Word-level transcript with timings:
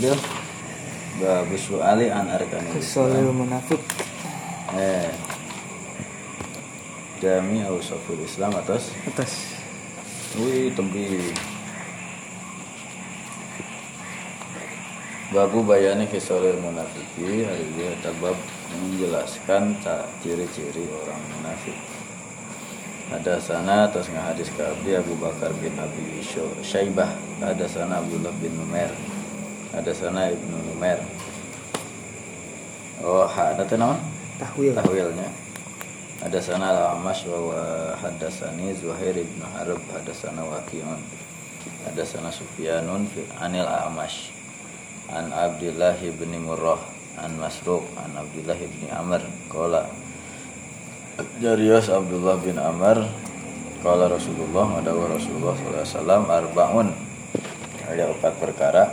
ambil. 0.00 0.16
Bagus 1.20 1.68
Ali 1.84 2.08
an 2.08 2.32
arkanil 2.32 2.72
Kesolil 2.72 3.28
munafik. 3.36 3.76
Eh. 4.72 5.12
Jami 7.20 7.60
ausaful 7.68 8.16
Islam 8.24 8.56
atas. 8.56 8.96
Atas. 9.04 9.60
Wih 10.40 10.72
tembi. 10.72 11.36
Babu 15.36 15.60
bayani 15.68 16.08
kisolil 16.08 16.56
munafiki 16.64 17.44
hari 17.44 17.66
dia 17.76 17.92
tabab 18.00 18.34
menjelaskan 18.78 19.74
ciri-ciri 20.22 20.86
orang 20.86 21.22
munafik. 21.34 21.78
Ada 23.10 23.42
sana 23.42 23.90
atas 23.90 24.06
hadis 24.14 24.46
ke 24.54 24.62
Abdi 24.62 24.94
Abu 24.94 25.18
Bakar 25.18 25.50
bin 25.58 25.74
Abi 25.74 26.22
Syaibah. 26.62 27.10
Ada 27.42 27.66
sana 27.66 27.98
Abdullah 27.98 28.30
bin 28.38 28.54
Numer. 28.54 28.94
Ada 29.74 29.90
sana 29.90 30.30
Ibnu 30.30 30.56
Numer. 30.70 31.02
Oh, 33.02 33.26
ada 33.26 33.66
tuh 33.66 33.80
nama? 33.80 33.98
tahwil 34.40 34.72
tahwilnya 34.72 35.28
ada 36.24 36.38
sana 36.40 36.72
al-amash 36.72 37.28
wa 37.28 37.92
hadasani 38.00 38.72
Zuhair 38.72 39.12
ibn 39.12 39.44
Harb 39.52 39.84
hadasana 39.92 40.40
Waqi'un 40.40 40.96
ada 41.84 42.02
sana 42.08 42.32
Sufyanun 42.32 43.04
anil 43.36 43.68
amash 43.68 44.32
an 45.12 45.28
Abdullah 45.28 45.92
ibn 46.00 46.32
Murrah 46.40 46.80
an 47.20 47.36
Masruq 47.36 47.84
an 48.00 48.16
Abdullah 48.16 48.56
ibn 48.56 48.82
Amr 48.90 49.20
qala 49.52 49.86
Jarius 51.40 51.92
Abdullah 51.92 52.40
bin 52.40 52.56
Amr 52.56 53.04
qala 53.84 54.08
Rasulullah 54.08 54.80
ada 54.80 54.92
Rasulullah 54.92 55.52
sallallahu 55.56 55.76
alaihi 55.76 55.92
wasallam 55.96 56.22
arbaun. 56.28 56.88
Ada 57.90 58.06
empat 58.12 58.34
perkara. 58.38 58.84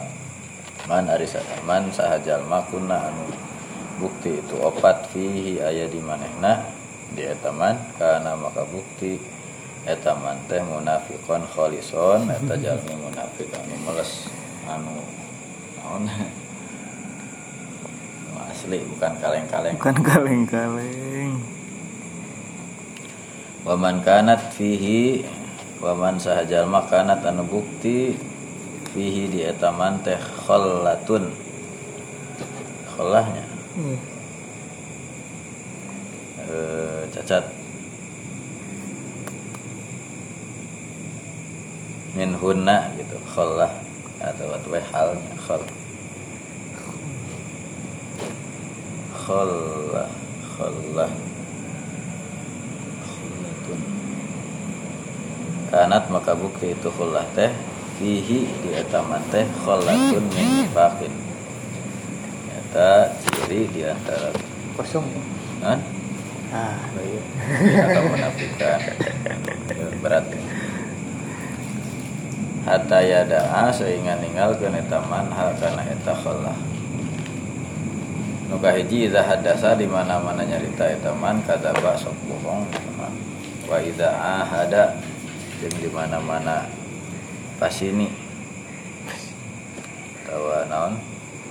Man 0.88 1.12
arisa 1.12 1.44
man 1.68 1.92
sahajal 1.92 2.48
makunna 2.48 3.12
anu 3.12 3.28
bukti 4.00 4.40
itu 4.40 4.56
opat 4.62 5.12
fihi 5.12 5.60
aya 5.60 5.90
di 5.92 6.00
manehna 6.00 6.64
di 7.12 7.28
etaman 7.28 7.76
karena 8.00 8.40
maka 8.40 8.64
bukti 8.64 9.20
etaman 9.84 10.40
teh 10.48 10.64
munafikon 10.64 11.44
kholison 11.52 12.28
eta 12.32 12.56
jalmi 12.56 12.96
munafik 13.00 13.52
anu 13.52 13.76
meles 13.84 14.32
anu 14.68 15.00
naon 15.80 16.08
asli 18.52 18.80
bukan 18.84 19.14
kaleng-kaleng. 19.20 19.76
Bukan 19.78 19.98
kaleng-kaleng. 20.04 21.34
Waman 23.68 24.00
kanat 24.02 24.56
fihi 24.56 25.28
waman 25.84 26.16
sahajal 26.18 26.66
makanat 26.66 27.20
anu 27.28 27.44
bukti 27.44 28.16
fihi 28.96 29.28
di 29.28 29.44
etaman 29.44 30.00
teh 30.02 30.18
khollatun. 30.18 31.36
Khollahnya 32.96 33.46
Hmm. 33.78 34.00
cacat. 37.14 37.46
Min 42.18 42.34
hunna 42.34 42.90
gitu 42.98 43.20
khollah 43.30 43.70
atau 44.18 44.50
atau 44.50 44.82
halnya 44.90 45.34
khol 45.38 45.62
khollah 49.28 50.08
khollah 50.56 51.12
Khollatun. 53.04 53.80
kanat 55.68 56.04
maka 56.08 56.32
bukti 56.32 56.72
itu 56.72 56.88
khullah 56.88 57.28
teh. 57.36 57.52
Fihi 58.00 58.48
di 58.64 58.70
etaman 58.72 59.20
teh 59.28 59.44
khollatun 59.68 60.24
min 60.32 60.64
nifaqin. 60.64 61.12
Nyata 62.48 63.12
ciri 63.20 63.68
di 63.68 63.84
antara 63.84 64.32
kosong. 64.80 65.04
Kan 65.60 65.84
ah. 66.56 66.80
Iya. 66.96 67.22
atau 67.92 68.04
menafikan 68.08 68.80
berat. 70.00 70.24
Ya. 70.32 70.40
hatta 72.68 73.00
yada'a 73.00 73.72
sehingga 73.72 74.20
ninggalkeun 74.20 74.76
eta 74.76 75.00
man 75.08 75.32
hal 75.32 75.56
kana 75.56 75.88
eta 75.88 76.12
khallah 76.12 76.56
nu 78.48 78.56
kahiji 78.64 79.12
idza 79.12 79.28
hadasa 79.28 79.76
di 79.76 79.84
mana-mana 79.84 80.48
nyarita 80.48 80.88
eta 80.88 81.12
man 81.12 81.44
kadzaba 81.44 82.00
sok 82.00 82.16
bohong 82.32 82.64
mah. 82.96 83.12
wa 83.68 83.78
idza 83.84 84.08
ahada 84.16 84.96
jeung 85.60 85.76
di 85.84 85.90
mana-mana 85.92 86.64
pasini. 87.60 88.08
Tawa 90.24 90.64
naon? 90.72 90.96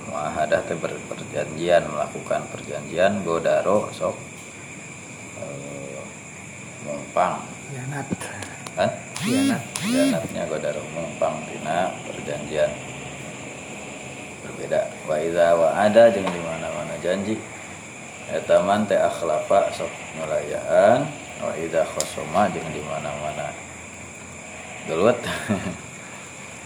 Muahadah 0.07 0.63
teh 0.65 0.77
perjanjian 0.79 1.83
melakukan 1.85 2.41
perjanjian 2.49 3.21
godaro 3.21 3.93
sok 3.93 4.15
eh, 5.37 6.01
mumpang. 6.81 7.45
Hianat 7.69 8.07
kan 8.73 8.89
hianat 9.21 9.61
Janatnya 9.85 10.43
godaro 10.49 10.81
mumpang 10.97 11.45
tina 11.45 11.93
perjanjian. 12.09 12.71
Berbeda. 14.41 14.81
Wa 15.05 15.15
iza 15.21 15.53
wa 15.53 15.69
ada 15.75 16.09
jeung 16.09 16.25
di 16.31 16.41
mana-mana 16.41 16.66
janji. 17.03 17.35
Eta 18.27 18.59
man 18.65 18.83
teh 18.83 18.99
akhlafa 18.99 19.71
sok 19.71 19.91
nulayaan 20.19 21.07
wa 21.39 21.51
iza 21.55 21.85
khosoma 21.85 22.51
jeung 22.51 22.67
di 22.73 22.81
mana-mana. 22.83 23.53
Gelut. 24.87 25.19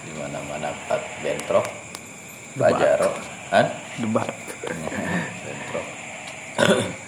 Di 0.01 0.11
mana-mana 0.17 0.73
pat 0.89 1.01
bentrok. 1.21 1.69
Bajaro. 2.57 3.13
Kan 3.53 3.69
debat. 4.01 4.33
Bentrok. 5.45 5.87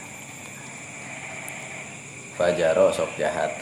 Fajaro 2.37 2.89
sok 2.89 3.13
jahat 3.17 3.53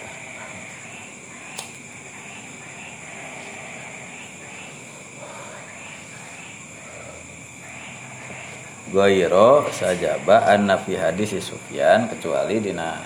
Goiro 8.92 9.64
sajaba 9.72 10.52
anna 10.52 10.76
fi 10.76 11.00
hadis 11.00 11.40
Sufyan 11.40 12.12
kecuali 12.12 12.60
dina 12.60 13.00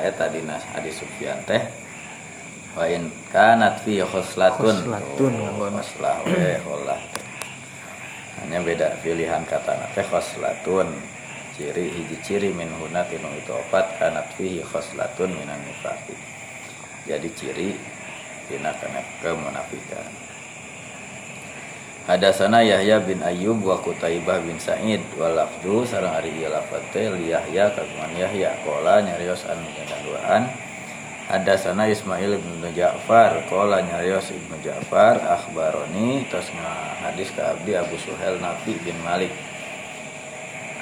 eta 0.00 0.32
dina 0.32 0.56
hadis 0.72 0.96
Sufyan 0.96 1.36
teh 1.44 1.60
wa 2.72 2.88
in 2.88 3.12
kanat 3.28 3.84
fi 3.84 4.00
khoslatun 4.00 4.88
Khoslatun, 4.88 5.34
Oh, 5.60 5.68
khoslah 5.68 6.24
we 6.24 6.56
kholah 6.64 7.00
hanya 8.40 8.64
beda 8.64 8.96
pilihan 9.04 9.44
kata 9.44 9.92
teh 9.92 10.08
khoslatun 10.08 10.88
ciri 11.52 11.92
hiji 11.92 12.16
ciri 12.24 12.48
min 12.56 12.72
huna 12.80 13.04
tinu 13.04 13.28
itu 13.36 13.52
opat 13.52 14.00
kanat 14.00 14.24
fihi 14.40 14.64
khoslatun 14.64 15.36
minan 15.36 15.60
nifaqi. 15.68 16.16
Jadi 17.04 17.28
ciri 17.36 17.76
tina 18.48 18.72
kana 18.80 19.04
kemunafikan 19.20 20.29
Hadasana 22.10 22.66
Yahya 22.66 23.06
bin 23.06 23.22
Ayyub 23.22 23.62
wa 23.62 23.78
Kutaibah 23.78 24.42
bin 24.42 24.58
Sa'id. 24.58 24.98
Wa 25.14 25.30
lafdu 25.30 25.86
sareng 25.86 26.10
ari 26.10 26.42
ieu 26.42 26.50
lafaz 26.50 26.82
teh 26.90 27.06
li 27.06 27.30
Yahya 27.30 27.70
kagungan 27.70 28.10
Yahya. 28.18 28.50
Qala 28.66 28.98
nyarios 28.98 29.46
anu 29.46 29.62
duaan 30.02 30.50
Hadasana 31.30 31.86
Ismail 31.86 32.34
bin 32.42 32.66
Ja'far. 32.74 33.46
Qala 33.46 33.86
nyarios 33.86 34.26
Ibnu 34.26 34.58
Ja'far 34.58 35.22
akhbaroni 35.22 36.26
tos 36.26 36.50
hadis 36.98 37.30
ka 37.30 37.54
Abdi 37.54 37.78
Abu 37.78 37.94
Suhel 37.94 38.42
Nafi 38.42 38.74
bin 38.82 38.98
Malik. 39.06 39.30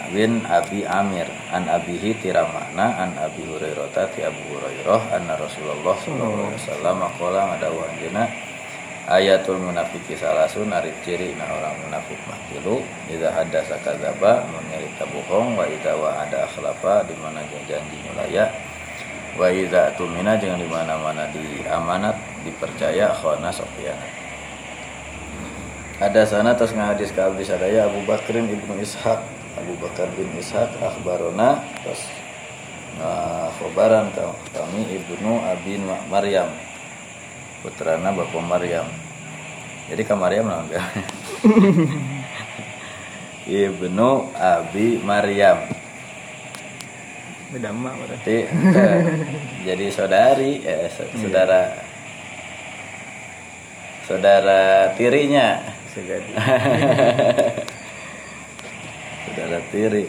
Bin 0.08 0.40
Abi 0.48 0.88
Amir 0.88 1.28
an 1.52 1.68
Abihi 1.68 2.16
tiramana 2.24 3.04
an 3.04 3.12
Abi 3.20 3.44
Hurairah 3.44 3.92
ti 4.16 4.24
Abu 4.24 4.40
Hurairah 4.56 5.12
anna 5.12 5.36
Rasulullah 5.36 5.92
sallallahu 5.92 6.48
alaihi 6.48 6.60
wasallam 6.64 6.98
qala 7.20 7.40
ngadawa 7.52 7.92
anjeunna 7.92 8.47
ayatul 9.08 9.56
munafiki 9.56 10.12
salasun 10.20 10.68
ari 10.68 10.92
ciri 11.00 11.32
na 11.40 11.48
orang 11.48 11.76
munafik 11.88 12.20
mah 12.28 12.36
tilu 12.52 12.84
idza 13.08 13.32
haddasa 13.32 13.80
kadzaba 13.80 14.44
menyerita 14.52 15.08
bohong 15.08 15.56
wa 15.56 15.64
idza 15.64 15.96
wa'ada 15.96 16.44
akhlafa 16.44 17.08
di 17.08 17.16
mana 17.16 17.40
janji 17.64 17.96
nyulaya 18.04 18.52
wa 19.40 19.48
idza 19.48 19.96
tumina 19.96 20.36
jeung 20.36 20.60
di 20.60 20.68
mana-mana 20.68 21.24
di 21.32 21.64
amanat 21.64 22.20
dipercaya 22.44 23.08
khana 23.16 23.48
sofianat 23.48 24.12
ada 25.98 26.22
sana 26.22 26.54
terus 26.54 26.76
ngahadis 26.76 27.10
ke 27.10 27.18
abdi 27.18 27.42
sadaya 27.42 27.90
Abu 27.90 28.06
Bakrin 28.06 28.46
ibnu 28.46 28.78
Ishaq. 28.78 29.18
Abu 29.58 29.74
Bakar 29.82 30.06
bin 30.14 30.30
Ishaq 30.38 30.70
akhbarona 30.78 31.58
terus 31.82 32.06
nah, 33.02 33.50
khobaran 33.58 34.06
ka- 34.14 34.38
kami 34.54 34.86
ibnu 34.94 35.42
Abi 35.42 35.74
Maryam 36.06 36.46
putrana 37.60 38.10
Bapak 38.10 38.42
Maryam 38.42 38.86
jadi 39.88 40.02
ke 40.04 40.14
Maryam 40.14 40.46
lah 40.46 40.62
enggak 40.64 40.84
ibnu 43.48 44.10
Abi 44.34 45.00
Maryam 45.00 45.58
beda 47.48 47.72
emak 47.72 47.96
berarti. 47.96 48.44
Eh, 48.44 49.04
jadi 49.64 49.88
saudari 49.88 50.60
sa- 50.92 51.08
saudara. 51.16 51.80
Saudara 54.04 54.92
tirinya. 55.00 55.56
Saudara 59.24 59.58
tiri. 59.72 60.04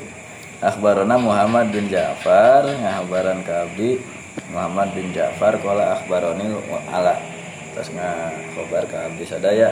Akhbarona 0.60 1.16
Muhammad 1.16 1.72
bin 1.72 1.88
Ja'far 1.88 2.68
ngahabaran 2.68 3.40
ka 3.48 3.72
abdi 3.72 4.04
Muhammad 4.52 4.92
bin 4.92 5.16
Ja'far 5.16 5.56
qala 5.64 5.96
akhbaroni 5.96 6.44
ala 6.92 7.16
terus 7.80 7.96
ngahabar 7.96 8.84
ka 8.92 9.08
abdi 9.08 9.24
sadaya 9.24 9.72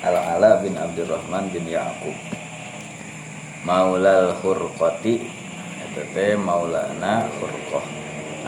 ala 0.00 0.40
ala 0.40 0.64
bin 0.64 0.72
Abdurrahman 0.72 1.52
bin 1.52 1.68
Yaqub. 1.68 2.16
Maulal 3.68 4.32
Khurqati 4.40 5.20
eta 5.84 6.00
teh 6.16 6.32
maulana 6.32 7.28
Khurqah 7.36 7.84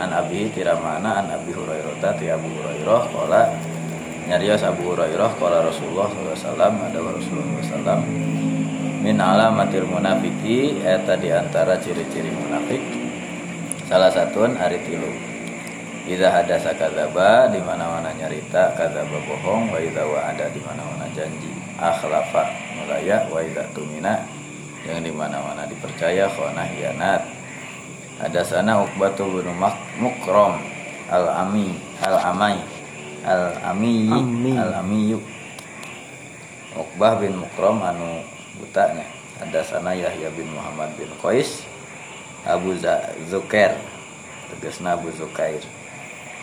an 0.01 0.09
abi 0.09 0.49
tiramana 0.49 1.21
an 1.21 1.37
abi 1.37 1.53
Hurairah 1.53 2.17
ti 2.17 2.33
Abu 2.33 2.49
Hurairah 2.49 3.01
qala 3.13 3.41
nyarios 4.25 4.65
Abu 4.65 4.97
Hurairah 4.97 5.37
qala 5.37 5.69
Rasulullah 5.69 6.09
sallallahu 6.09 6.89
ada 6.89 6.97
Rasulullah 7.05 7.61
sallallahu 7.61 8.09
min 9.05 9.21
alamatil 9.21 9.85
munafiki 9.85 10.81
eta 10.81 11.13
di 11.13 11.29
antara 11.29 11.77
ciri-ciri 11.77 12.33
munafik 12.33 12.81
salah 13.85 14.09
satuan 14.09 14.57
ari 14.57 14.81
tilu 14.81 15.34
Idza 16.05 16.29
hadasa 16.29 16.69
kadzaba 16.77 17.49
di 17.49 17.57
mana-mana 17.65 18.13
nyarita 18.13 18.77
kadzaba 18.77 19.17
bohong 19.25 19.73
wa 19.73 19.81
idza 19.81 20.05
wa'ada 20.05 20.53
di 20.53 20.61
mana-mana 20.61 21.09
janji. 21.17 21.49
Akhlafa 21.81 22.45
mulaya 22.77 23.25
wa 23.25 23.41
idza 23.41 23.65
tumina 23.73 24.21
yang 24.85 25.01
di 25.01 25.09
mana-mana 25.09 25.65
dipercaya 25.65 26.29
khana 26.29 26.61
hianat 26.61 27.25
ada 28.15 28.45
sana 28.47 28.79
Uqbatu 28.85 29.27
bin 29.27 29.49
Mukram 29.99 30.61
al-Ami 31.11 31.75
al-Amai 31.99 32.61
al-Ami 33.25 34.07
Ami. 34.07 34.53
al-Amiyu. 34.55 35.19
Uqbah 36.79 37.19
bin 37.19 37.35
Mukram 37.41 37.81
anu 37.81 38.21
butanya. 38.61 39.03
Ada 39.41 39.65
sana 39.67 39.91
Yahya 39.91 40.31
bin 40.31 40.47
Muhammad 40.53 40.95
bin 40.95 41.11
Qais 41.19 41.65
Abu 42.47 42.77
Zukair. 43.27 43.75
Tegasna 44.53 44.95
Abu 44.95 45.09
Zukair 45.11 45.59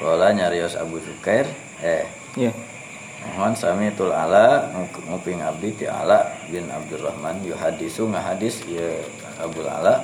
Kala 0.02 0.34
nyarios 0.34 0.74
Abu 0.74 0.98
Zukair 0.98 1.46
eh. 1.78 2.02
Iya. 2.34 2.50
Mohon 3.38 3.54
sami 3.54 3.86
tul 3.94 4.10
ala 4.10 4.66
nguping 5.06 5.38
abdi 5.38 5.70
ti 5.78 5.86
ala 5.86 6.26
bin 6.50 6.66
Abdurrahman. 6.66 7.38
Yuhadisu 7.46 8.10
ngahadis 8.10 8.66
ya 8.66 8.98
Abul 9.38 9.62
ala. 9.62 10.02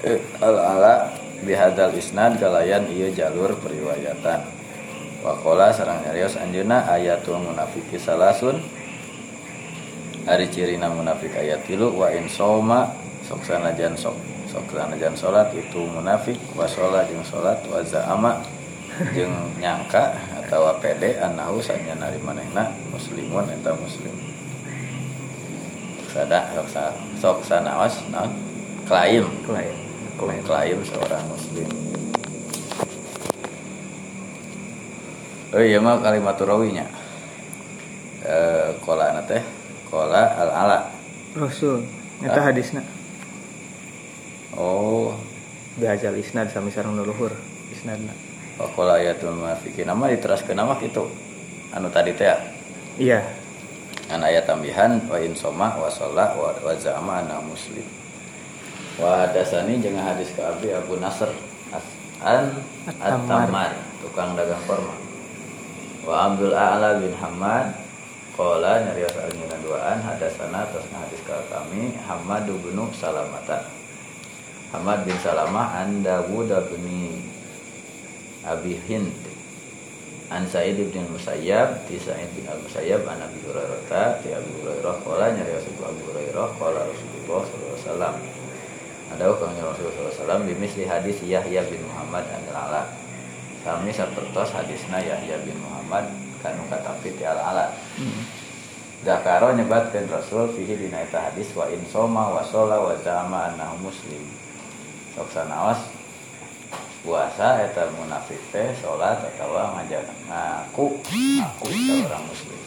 Eh, 0.00 0.16
al 0.40 0.56
ala 0.56 1.12
bihadal 1.44 1.92
isnad 1.92 2.40
kalayan 2.40 2.88
iya 2.88 3.12
jalur 3.12 3.52
periwayatan. 3.60 4.48
Wakola 5.20 5.68
sarang 5.76 6.00
nyarios 6.00 6.40
anjeuna 6.40 6.88
ayatul 6.88 7.44
munafiki 7.44 8.00
salasun. 8.00 8.64
Hari 10.24 10.48
cirina 10.48 10.88
munafik 10.88 11.36
ayat 11.36 11.68
tilu 11.68 11.92
wa 12.00 12.08
in 12.08 12.32
soma 12.32 12.88
sok 13.28 13.44
sanajan 13.44 13.92
sok 13.92 14.16
sok 14.48 14.72
sanajan 14.72 15.12
salat 15.12 15.52
itu 15.52 15.84
munafik. 15.84 16.40
Wa 16.56 16.64
sholat 16.64 17.12
jeung 17.12 17.20
salat 17.28 17.60
wa 17.68 17.84
zaama 17.84 18.40
jeung 19.10 19.34
nyangka 19.58 20.14
atau 20.38 20.70
pede 20.78 21.18
anahu 21.18 21.58
sanya 21.58 21.98
nari 21.98 22.18
manehna 22.22 22.70
muslimun 22.94 23.50
eta 23.50 23.74
muslim. 23.74 24.14
Sada 26.14 26.54
sok 26.54 26.94
sok 27.18 27.38
sanaos 27.42 28.06
naon? 28.14 28.30
Klaim. 28.86 29.26
Klaim. 29.42 29.74
Klaim. 30.14 30.42
Klaim 30.46 30.78
seorang 30.86 31.26
muslim. 31.26 31.66
Oh 35.54 35.62
iya 35.62 35.82
mah 35.82 35.98
kalimatur 35.98 36.54
rawinya. 36.54 36.86
Eh 38.22 38.78
kola 38.78 39.10
teh 39.26 39.42
kola 39.90 40.38
al 40.38 40.50
ala 40.54 40.78
rasul. 41.34 41.82
Eta 42.22 42.38
Ah. 42.38 42.46
hadisna. 42.46 42.82
Oh. 44.54 45.18
Bihajal 45.74 46.14
isnad 46.14 46.54
sami 46.54 46.70
sareng 46.70 46.94
leluhur 46.94 47.34
isnadna 47.74 48.14
Wakola 48.54 49.02
ayatul 49.02 49.34
munafikin 49.34 49.90
nama 49.90 50.06
diteraskeun 50.06 50.54
nama 50.54 50.78
gitu 50.78 51.10
anu 51.74 51.90
tadi 51.90 52.14
teh 52.14 52.30
ya. 52.30 52.36
iya 52.98 53.20
An 54.12 54.20
ayat 54.20 54.44
tambihan 54.44 55.00
wa 55.08 55.16
in 55.16 55.32
soma 55.32 55.74
wa 55.80 55.88
sholla 55.88 56.36
wa, 56.36 56.52
wa 56.52 56.72
zama 56.76 57.24
ana 57.24 57.40
muslim. 57.40 57.82
Wa 59.00 59.24
hadasani 59.26 59.80
jeung 59.80 59.96
hadis 59.96 60.28
ka 60.36 60.54
Abi 60.54 60.70
Abu 60.70 61.00
Nasr 61.00 61.32
As- 61.72 61.98
an. 62.20 62.52
At-Tammar 62.84 63.72
tukang 64.04 64.36
dagang 64.36 64.60
korma. 64.68 64.92
Wa 66.04 66.28
Abdul 66.28 66.52
A'la 66.52 67.00
bin 67.00 67.16
Hamad 67.16 67.80
Qala 68.34 68.82
nyarios 68.82 69.14
arnyana 69.14 69.56
duaan 69.62 70.02
hadasana 70.02 70.66
atas 70.66 70.90
hadis 70.90 71.22
ka 71.22 71.38
kami 71.48 71.94
Hamad 72.02 72.50
bin 72.50 72.76
Salamata. 72.90 73.70
Hamad 74.74 75.06
bin 75.06 75.14
Salamah 75.22 75.80
an 75.80 76.02
Dawud 76.02 76.50
bin 76.74 76.84
Abi 78.44 78.76
Hind. 78.86 79.12
An 80.32 80.48
Sa'id 80.48 80.80
bin 80.80 81.04
Musayyab 81.12 81.84
Ti 81.84 82.00
Sa'id 82.00 82.32
bin 82.32 82.48
Al 82.48 82.56
Musayyab 82.64 83.04
An 83.04 83.28
Abi 83.28 83.44
Hurairah 83.44 83.80
ta 83.92 84.16
Ti 84.24 84.32
Abi 84.32 84.56
Hurairah 84.56 84.96
Qala 85.04 85.36
nyari 85.36 85.52
Rasulullah 85.52 85.92
Abu 85.92 86.02
Hurairah 86.08 86.48
Qala 86.56 86.80
Rasulullah 86.88 87.44
wasallam. 87.44 88.14
Ada 89.12 89.24
kang 89.36 89.52
Rasulullah 89.52 90.08
wasallam 90.08 90.40
bimisli 90.48 90.88
hadis 90.88 91.20
Yahya 91.20 91.68
bin 91.68 91.84
Muhammad 91.84 92.24
an 92.32 92.40
Ala 92.50 92.88
Kami 93.68 93.92
sapertos 93.92 94.48
hadisna 94.56 94.96
Yahya 95.04 95.44
bin 95.44 95.60
Muhammad 95.60 96.08
kanu 96.40 96.64
katapi 96.72 97.20
ti 97.20 97.22
Al 97.28 97.38
Ala 97.38 97.76
Zakaro 99.04 99.52
nyebatkeun 99.52 100.08
Rasul 100.08 100.56
fihi 100.56 100.80
dina 100.80 101.04
eta 101.04 101.20
hadis 101.20 101.52
wa 101.52 101.68
in 101.68 101.84
soma 101.92 102.32
wa 102.32 102.40
shola 102.40 102.80
wa 102.80 102.96
zama 103.04 103.52
annahu 103.52 103.92
muslim. 103.92 104.24
Sok 105.12 105.28
sanaos 105.28 105.84
puasa 107.04 107.60
eta 107.60 107.84
munafik 108.00 108.40
teh 108.48 108.72
salat 108.80 109.20
atawa 109.20 109.76
ngajak 109.76 110.08
ngaku 110.24 110.98
ngaku 111.04 111.66
seorang 111.68 112.24
muslim. 112.24 112.60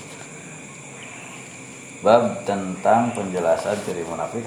Bab 2.06 2.24
tentang 2.46 3.10
penjelasan 3.18 3.82
ciri 3.82 4.06
munafik. 4.06 4.46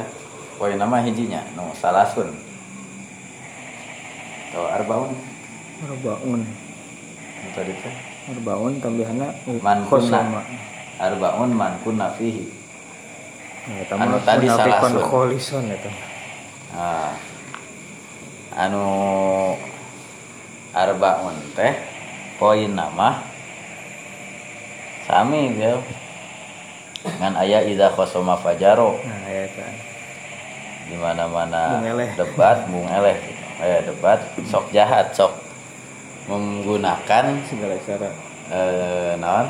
Poin 0.55 0.79
nama 0.79 1.03
hijinya 1.03 1.43
no 1.59 1.75
salasun. 1.75 2.31
Atau 4.55 4.65
arbaun. 4.71 5.11
Arbaun. 5.82 6.41
Nu 7.43 7.49
tadi 7.51 7.75
teh. 7.75 7.94
Arbaun 8.31 8.79
tambahanna 8.79 9.35
Man 9.59 9.82
khosama 9.91 10.47
arbaun 11.03 11.51
man 11.51 11.75
kunna 11.82 12.15
fihi. 12.15 12.47
Nah 13.67 13.99
Anu 13.99 14.23
tadi 14.23 14.47
salasun. 14.47 15.03
kholison 15.03 15.67
eta. 15.67 15.91
Nah, 16.70 17.13
anu 18.55 18.87
arbaun 20.70 21.34
teh 21.55 21.74
poin 22.39 22.70
nama 22.70 23.20
sami 25.06 25.58
ya 25.58 25.77
dengan 27.00 27.32
ayat 27.41 27.65
idza 27.67 27.89
khosoma 27.96 28.36
fajaro. 28.36 29.00
Nah 29.03 29.29
ya 29.29 29.46
di 30.91 30.96
mana-mana 30.98 31.79
Bung 31.79 31.86
eleh. 31.86 32.10
debat 32.19 32.58
bung 32.67 32.89
eleh. 32.91 33.17
Gitu. 33.19 33.43
eh 33.62 33.79
debat 33.86 34.19
sok 34.50 34.67
jahat 34.74 35.15
sok 35.15 35.32
menggunakan 36.27 37.24
segala 37.46 37.77
cara. 37.86 38.10
eh 38.50 39.12
naon? 39.19 39.46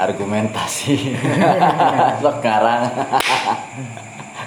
Argumentasi. 0.00 1.12
Sok 2.24 2.40
ngarang 2.40 2.88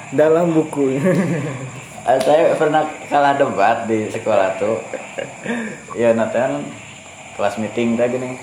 dalam 0.09 0.49
buku 0.49 0.97
saya 2.03 2.51
pernah 2.59 2.83
kalah 3.07 3.39
debat 3.39 3.87
di 3.87 4.11
sekolah 4.11 4.59
tuh. 4.59 4.83
Ya 5.95 6.11
nanti 6.11 6.35
kan 6.35 6.59
kelas 7.39 7.55
meeting 7.63 7.95
teh 7.95 8.07
gini. 8.11 8.35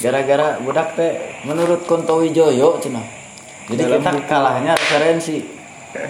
Gara-gara 0.00 0.56
budak 0.64 0.96
teh 0.96 1.20
menurut 1.44 1.84
Kunto 1.84 2.24
Wijoyo 2.24 2.80
cenah. 2.80 3.04
Jadi 3.68 3.82
Dalam 3.84 4.00
kita 4.00 4.10
buku. 4.16 4.24
kalahnya 4.26 4.72
referensi. 4.72 5.44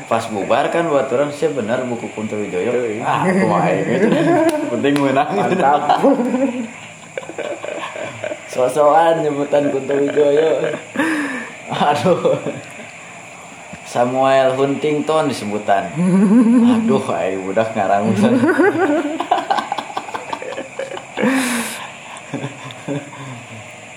Pas 0.07 0.29
bubar 0.29 0.69
kan 0.71 0.87
buat 0.93 1.09
orang 1.11 1.35
sih 1.35 1.51
benar 1.51 1.83
buku 1.83 2.07
Kunto 2.15 2.39
Wijoyo. 2.39 3.03
Ah 3.03 3.27
kumaha 3.27 3.75
gitu 3.75 4.07
penting 4.71 4.95
menang. 5.03 5.35
Mantap. 5.35 5.99
Sosokan 8.47 9.27
nyebutan 9.27 9.75
Kunto 9.75 9.99
Wijoyo. 9.99 10.71
Aduh 11.71 12.39
Samuel 13.91 14.55
Huntington 14.55 15.27
disebutan 15.27 15.91
aduh 16.79 17.03
ay 17.11 17.35
budak 17.43 17.75
ngarang 17.75 18.15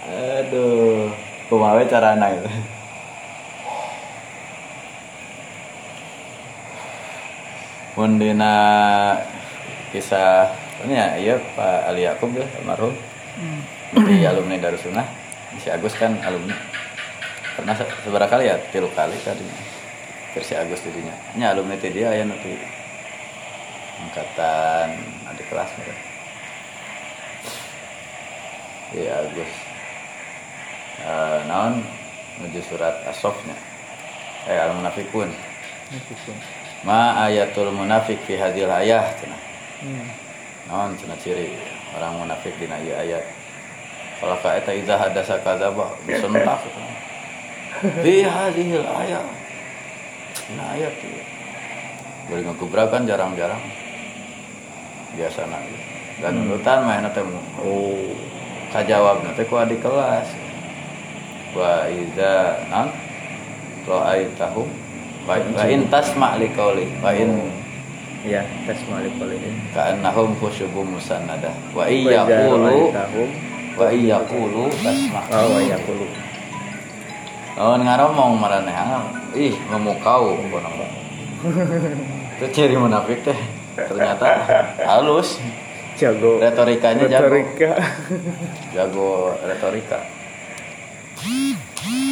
aduh 0.09 1.13
kumaha 1.47 1.77
we 1.77 1.85
carana 1.85 2.33
itu 2.33 2.49
mun 7.93 8.17
dina 8.17 8.53
kisah 9.93 10.49
ini 10.83 10.97
ya 10.97 11.07
iya 11.15 11.35
Pak 11.55 11.93
Ali 11.93 12.03
Yakub 12.03 12.33
ya 12.35 12.43
almarhum. 12.59 12.91
Di 13.93 14.25
alumni 14.25 14.59
Darussunnah. 14.59 15.05
Si 15.61 15.69
Agus 15.69 15.93
kan 15.95 16.17
alumni. 16.25 16.57
Pernah 17.55 17.77
se- 17.77 17.93
seberapa 18.03 18.27
kali 18.27 18.49
ya? 18.49 18.57
Tilu 18.73 18.89
kali 18.91 19.15
tadi 19.21 19.45
versi 20.33 20.53
Agus 20.57 20.81
didinya 20.81 21.13
nya 21.37 21.53
alumni 21.53 21.77
teh 21.77 21.93
dia 21.93 22.09
aya 22.09 22.25
nanti. 22.25 22.57
Angkatan 24.03 24.89
adik 25.31 25.47
kelas 25.47 25.71
mereka 25.79 25.95
iya 28.93 29.13
Agus. 29.25 29.53
Eh, 31.03 31.39
naon? 31.49 31.81
Menuju 32.33 32.61
surat 32.65 32.97
asofnya 33.05 33.53
eh 34.49 34.57
al 34.57 34.73
munafikun 34.73 35.29
ma 36.83 37.29
ayatul 37.29 37.71
munafik 37.71 38.19
fi 38.27 38.35
hadil 38.35 38.67
ayah 38.67 39.05
cenah. 39.15 39.41
Hmm. 39.85 40.07
naon 40.67 40.91
cenah 40.97 41.15
ciri? 41.21 41.53
Orang 41.93 42.25
munafik 42.25 42.57
dina 42.57 42.81
ieu 42.81 42.97
ayat. 42.97 43.21
Kalau 44.17 44.33
ka 44.41 44.57
eta 44.57 44.73
idza 44.73 44.97
hadasa 44.97 45.37
kadzaba 45.45 45.93
disentak 46.09 46.65
fi 48.01 48.25
hadhil 48.25 48.83
ayat 50.43 50.51
dina 50.51 50.63
ayat 50.75 50.95
ieu 50.99 51.23
bari 52.27 52.41
ngagubrakan 52.43 53.07
jarang-jarang. 53.07 53.63
Biasa 55.15 55.45
dan 56.19 56.33
nurutan 56.43 56.87
mah 56.87 56.99
teh 57.11 57.23
Oh. 57.63 58.11
kajawab 58.73 59.21
nanti 59.21 59.45
ku 59.45 59.55
adik 59.55 59.79
kelas. 59.85 60.27
Wa 61.53 61.85
iza 61.85 62.57
nan 62.73 62.89
lo 63.85 64.01
aitahum 64.01 64.65
wa 65.29 65.37
wa 65.37 65.63
in 65.69 65.85
tasma 65.87 66.35
li 66.41 66.49
qawli. 66.51 66.89
Wa 66.99 67.13
in 67.13 67.63
Ya, 68.23 68.39
tes 68.63 68.79
malik 68.87 69.11
ini. 69.19 69.51
ka'annahum 69.75 70.31
khusyubum 70.39 70.95
musannada. 70.95 71.51
Wa 71.75 71.91
iya 71.91 72.23
yaqulu 72.23 72.87
tahum. 72.95 73.29
wa 73.75 73.87
iya 73.91 74.15
yaqulu 74.23 74.71
tasma. 74.79 75.21
Oh, 75.27 75.59
ya 75.59 75.75
kulu. 75.83 76.07
lawan 77.59 77.83
ngaromong 77.83 78.39
maraneh 78.39 78.73
ih 79.35 79.55
memukau 79.69 80.37
kono 80.49 80.69
itu 82.39 82.45
ciri 82.55 82.75
munafik 82.79 83.23
teh 83.23 83.37
ternyata 83.75 84.25
halus. 84.87 85.39
Jago. 85.93 86.41
retorikanya 86.41 87.05
jago. 87.05 87.29
Retorika. 87.29 87.71
jago 88.73 89.11
retorika. 89.45 89.99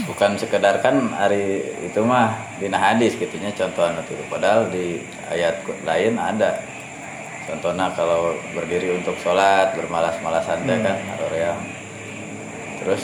Bukan 0.06 0.38
sekedar 0.38 0.84
kan 0.86 1.10
hari 1.18 1.66
itu 1.82 1.98
mah 2.06 2.38
dina 2.62 2.78
hadis 2.78 3.18
gitunya 3.18 3.50
contohnya 3.58 4.06
itu 4.06 4.14
padahal 4.30 4.70
di 4.70 5.02
ayat 5.34 5.66
lain 5.82 6.22
ada. 6.22 6.62
Contohnya 7.50 7.90
kalau 7.98 8.38
berdiri 8.54 9.02
untuk 9.02 9.18
sholat 9.18 9.74
bermalas-malasan 9.74 10.62
teh 10.62 10.78
kan 10.78 10.98
atau 11.18 11.28
ya 11.34 11.54
terus? 12.86 13.02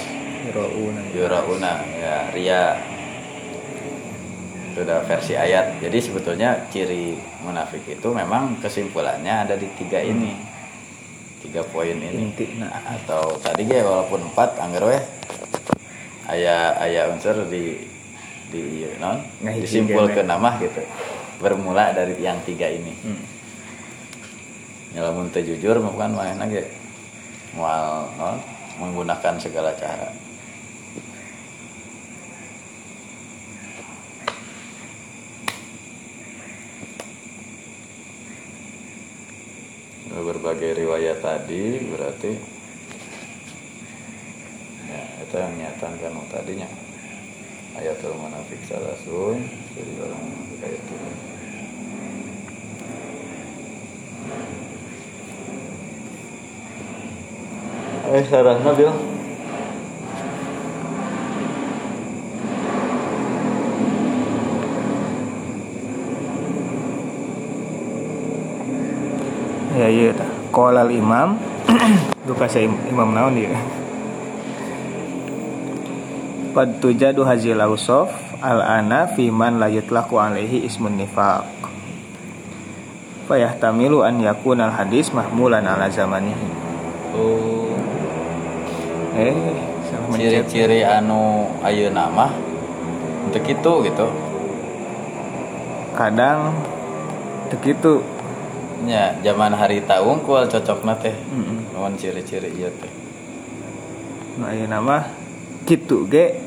Yurauna. 0.48 1.02
yurauna 1.12 1.74
ya 1.98 2.16
ria 2.32 2.64
itu 4.78 4.86
udah 4.86 5.02
versi 5.10 5.34
ayat. 5.34 5.82
Jadi 5.82 5.98
sebetulnya 5.98 6.70
ciri 6.70 7.18
munafik 7.42 7.82
itu 7.90 8.14
memang 8.14 8.62
kesimpulannya 8.62 9.50
ada 9.50 9.58
di 9.58 9.66
tiga 9.74 9.98
ini. 10.06 10.38
Tiga 11.42 11.66
poin 11.66 11.98
ini. 11.98 12.30
Intina. 12.30 12.70
Nah, 12.70 12.94
atau 12.94 13.42
tadi 13.42 13.66
ge 13.66 13.82
walaupun 13.82 14.30
empat 14.30 14.62
anggar 14.62 14.86
we. 14.86 15.02
Aya 16.30 16.78
aya 16.78 17.10
unsur 17.10 17.50
di 17.50 17.90
di 18.54 18.86
ieu 18.86 18.94
non 19.02 19.18
Nah, 19.42 19.50
hiji 19.50 19.66
disimpulkan 19.66 20.30
gene. 20.30 20.30
nama 20.30 20.62
gitu. 20.62 20.86
Bermula 21.42 21.98
dari 21.98 22.14
yang 22.22 22.38
tiga 22.46 22.70
ini. 22.70 22.94
Hmm. 23.02 23.24
nyalamun 24.94 25.30
teu 25.30 25.42
jujur 25.42 25.78
kan 25.98 26.10
mana 26.14 26.46
ge 26.46 26.70
moal 27.58 28.14
non 28.18 28.38
menggunakan 28.78 29.42
segala 29.42 29.74
cara 29.74 30.10
berbagai 40.22 40.78
riwayat 40.78 41.22
tadi 41.22 41.82
berarti 41.90 42.32
ya 44.88 45.04
itu 45.22 45.36
yang 45.36 45.54
nyatakan 45.58 46.14
tadinya 46.30 46.70
ayatul 47.78 48.16
munafik 48.18 48.62
salasun 48.66 49.42
jadi 49.78 49.92
orang 50.02 50.24
ayat 50.64 50.82
itu 50.82 50.96
Eh, 58.08 58.24
sarah 58.24 58.56
Nabil. 58.64 59.17
Ya 69.78 69.88
iya 69.88 70.10
tah. 70.10 70.26
Qala 70.50 70.82
al 70.82 70.92
imam 70.92 71.38
duka 72.26 72.50
saya 72.50 72.66
im- 72.66 72.82
imam 72.90 73.14
naon 73.14 73.38
dia. 73.38 73.54
Qad 76.58 76.82
tujadu 76.82 77.22
hazil 77.22 77.62
ausaf 77.62 78.10
al 78.42 78.66
ana 78.66 79.06
fi 79.14 79.30
man 79.30 79.62
la 79.62 79.70
yutlaqu 79.70 80.18
alaihi 80.18 80.66
ismun 80.66 80.98
nifaq. 80.98 81.46
Fayahtamilu 83.30 84.02
an 84.02 84.18
yakuna 84.18 84.72
al 84.72 84.74
hadis 84.74 85.14
mahmulan 85.14 85.62
ala 85.62 85.86
zamanihi. 85.92 86.50
Oh, 87.14 87.70
Eh, 89.18 89.34
ciri-ciri 90.14 90.86
anu 90.86 91.50
ayeuna 91.66 92.06
nama 92.06 92.30
untuk 93.26 93.42
itu 93.42 93.72
gitu. 93.86 94.08
Kadang 95.98 96.54
teu 97.50 97.58
kitu. 97.62 97.94
Nya 98.86 99.18
zaman 99.26 99.58
hari 99.58 99.82
taung 99.82 100.22
kual 100.22 100.46
cocokna 100.46 100.94
teh. 101.02 101.16
Heeh. 101.16 101.58
Nuhun 101.74 101.98
ciri-ciri 101.98 102.54
ieu 102.54 102.70
teh. 102.70 102.92
Nu 104.38 104.46
ayeuna 104.46 104.78
mah 104.78 105.10
kitu 105.66 106.06
ge 106.06 106.38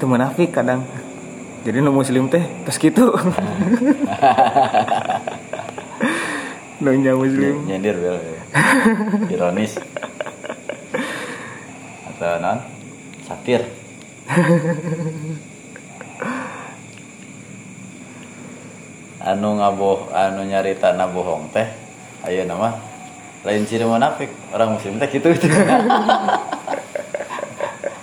teu 0.00 0.10
munafik 0.10 0.50
kadang. 0.50 0.82
Jadi 1.62 1.78
nu 1.82 1.94
muslim 1.94 2.26
teh 2.26 2.42
tos 2.66 2.78
kitu. 2.78 3.10
Nu 6.76 6.92
muslim. 6.92 7.64
Nyindir 7.64 7.96
bel. 7.96 8.20
Ironis. 9.32 9.80
Atau 12.04 12.36
non? 12.36 12.60
Satir. 13.24 13.64
anu 19.26 19.58
ngaboh 19.58 20.06
anu 20.14 20.46
nyarita 20.46 20.94
na 20.94 21.10
bohong 21.10 21.50
teh 21.50 21.66
ayeuna 22.22 22.54
mah 22.54 22.78
lain 23.42 23.66
ciri 23.66 23.82
munafik 23.82 24.30
orang 24.54 24.78
muslim 24.78 25.02
teh 25.02 25.10
gitu 25.10 25.34
gitu. 25.34 25.50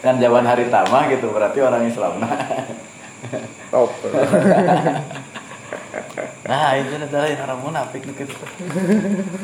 Kan 0.04 0.20
zaman 0.20 0.44
hari 0.44 0.68
tama 0.68 1.08
gitu 1.08 1.32
berarti 1.32 1.64
orang 1.64 1.88
Islam. 1.88 2.20
Nah 2.20 2.36
Top. 3.72 3.88
nah 6.44 6.76
itu 6.76 6.92
adalah 6.92 7.24
lain 7.24 7.40
orang 7.40 7.60
munafik 7.64 8.04
gitu. 8.04 8.36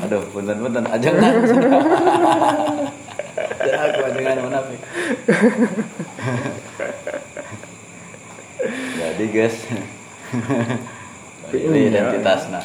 Aduh 0.03 0.27
punten 0.35 0.59
punten 0.59 0.83
ajengan 0.83 1.33
Jangan 3.59 3.87
aku 3.87 3.99
ajengan 4.03 4.37
munafik. 4.43 4.79
Jadi 8.99 9.25
guys 9.31 9.55
ini 11.57 11.89
identitasnya 11.89 12.61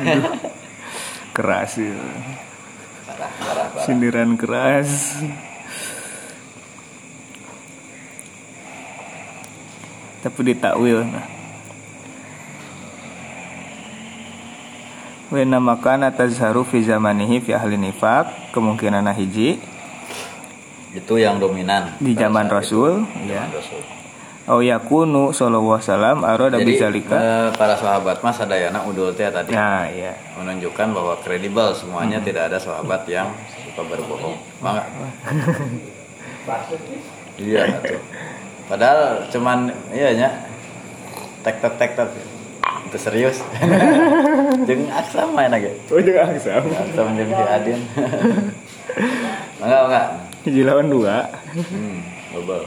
keras 1.36 1.76
ya. 1.76 1.92
parah 3.04 3.30
parah 3.36 3.66
parah 3.72 3.84
Sindiran 3.84 4.36
keras. 4.36 5.20
Tapi 10.20 10.40
ditakwil 10.52 11.00
nah. 11.08 11.26
Wa 15.30 15.46
makana 15.62 16.10
tazharu 16.10 16.66
fi 16.66 16.82
zamanihi 16.82 17.38
fi 17.40 17.54
ahli 17.54 17.78
nifaq 17.78 18.50
kemungkinan 18.50 19.06
hiji 19.14 19.62
itu 20.90 21.14
yang 21.22 21.38
dominan. 21.38 21.94
Di 22.02 22.12
zaman 22.18 22.50
Rasul 22.50 23.06
itu. 23.06 23.30
ya. 23.30 23.46
Zaman 23.46 23.54
Rasul. 23.54 23.82
Au 24.50 24.58
yakunu 24.58 25.30
sallallahu 25.30 25.78
alaihi 25.78 25.86
wasallam 25.86 26.16
arada 26.26 26.58
bizalika. 26.58 27.14
eh, 27.14 27.48
para 27.54 27.78
sahabat 27.78 28.18
mas 28.18 28.34
sadayana 28.34 28.82
udul 28.82 29.14
teh 29.14 29.30
tadi. 29.30 29.54
Nah, 29.54 29.86
iya. 29.86 30.10
menunjukkan 30.34 30.90
bahwa 30.90 31.14
kredibel 31.22 31.70
semuanya 31.70 32.18
tidak 32.18 32.50
ada 32.50 32.58
sahabat 32.58 33.06
yang 33.06 33.30
suka 33.62 33.86
berbohong. 33.86 34.34
Maka, 34.58 34.90
iya 37.46 37.62
tuh 37.78 38.00
padahal 38.66 39.22
cuman 39.30 39.70
iya 39.94 40.18
nya. 40.18 40.30
Tek 41.46 41.62
tek 41.62 41.74
tek 41.78 41.90
tek. 41.94 42.10
Itu 42.90 42.98
serius. 42.98 43.38
Jeung 44.66 44.90
aksa 44.90 45.30
main 45.30 45.52
aja 45.52 45.70
oh 45.94 46.02
juga 46.02 46.26
aksam. 46.26 46.64
Aksa 46.74 47.00
jeung 47.06 47.30
si 47.30 47.44
Adin. 47.46 47.80
Enggak 49.62 49.82
enggak 49.86 50.06
hiji 50.44 50.62
lawan 50.64 50.88
dua. 50.90 51.28
Hmm 51.54 52.00
bobol 52.30 52.62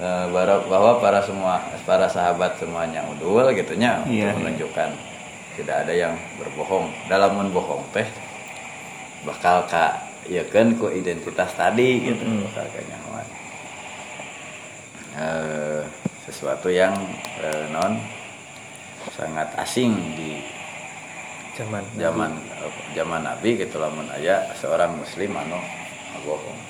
Eh, 0.00 0.26
bahwa 0.32 0.64
bahwa 0.64 0.92
para 0.96 1.20
semua 1.20 1.60
para 1.84 2.08
sahabat 2.08 2.56
semuanya 2.56 3.04
udul 3.12 3.52
gitunya 3.52 4.00
Iya, 4.08 4.32
untuk 4.32 4.48
menunjukkan 4.48 4.90
tidak 5.60 5.76
ada 5.84 5.92
yang 5.92 6.14
berbohong. 6.40 6.88
Dalam 7.04 7.36
menbohong 7.36 7.84
teh 7.92 8.08
bakal 9.28 9.68
ka 9.68 10.00
ya 10.24 10.40
kan 10.48 10.72
ku 10.80 10.88
identitas 10.88 11.52
tadi 11.52 12.00
gitu 12.00 12.16
Mm-mm. 12.24 12.48
bakal 12.48 12.64
ka 12.72 12.80
nyaman. 12.80 13.26
Eh, 15.20 15.80
sesuatu 16.24 16.72
yang 16.72 16.96
eh, 17.44 17.68
non 17.68 18.00
sangat 19.08 19.48
asing 19.56 19.96
di 20.12 20.44
zaman 21.56 21.84
zaman 21.96 22.32
eh, 22.36 22.72
zaman 22.92 23.24
Nabi 23.24 23.56
gitu 23.56 23.80
lamun 23.80 24.08
aya 24.12 24.52
seorang 24.56 24.96
muslim 24.96 25.32
anu 25.36 25.60
bohong 26.24 26.60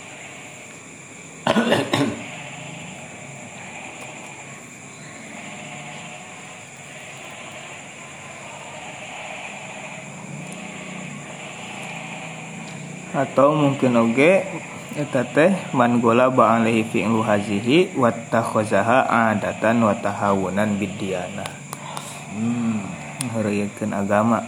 atau 13.10 13.52
mungkin 13.52 13.98
oge 13.98 14.46
eta 14.94 15.22
teh 15.22 15.54
man 15.74 16.02
gola 16.02 16.30
ba'alaihi 16.30 16.86
fi'lu 16.88 17.22
hazihi 17.22 17.94
wa 17.94 18.10
takhazaha 18.10 19.06
adatan 19.06 19.82
wa 19.82 19.94
tahawunan 19.98 20.78
bidyana 20.78 21.59
hmm. 22.34 23.94
agama 23.94 24.40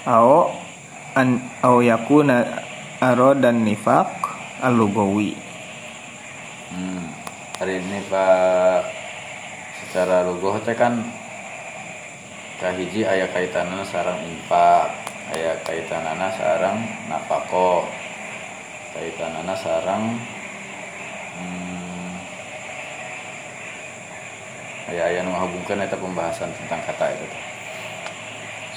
Ao 0.00 0.48
an 1.12 1.44
au 1.60 1.84
yakuna 1.84 2.64
aro 3.04 3.36
dan 3.36 3.62
nifaq 3.68 4.08
al-lugawi 4.64 5.50
Hmm. 6.70 7.02
Hari 7.58 7.82
ini 7.82 7.98
Pak 8.06 8.86
secara 9.74 10.22
lugoh 10.22 10.54
teh 10.62 10.70
kan 10.78 11.02
kahiji 12.62 13.02
aya 13.02 13.26
kaitanana 13.26 13.82
sarang 13.82 14.22
infak, 14.22 14.86
aya 15.34 15.58
kaitanana 15.66 16.30
sarang 16.30 16.78
nafako, 17.10 17.90
kaitanana 18.94 19.50
sarang 19.58 20.14
hmm, 21.42 21.79
aya 24.98 25.22
nu 25.22 25.30
ngahubungkeun 25.30 25.86
eta 25.86 25.94
pembahasan 25.94 26.50
tentang 26.56 26.82
kata 26.82 27.14
itu. 27.14 27.26
Teh. 27.30 27.42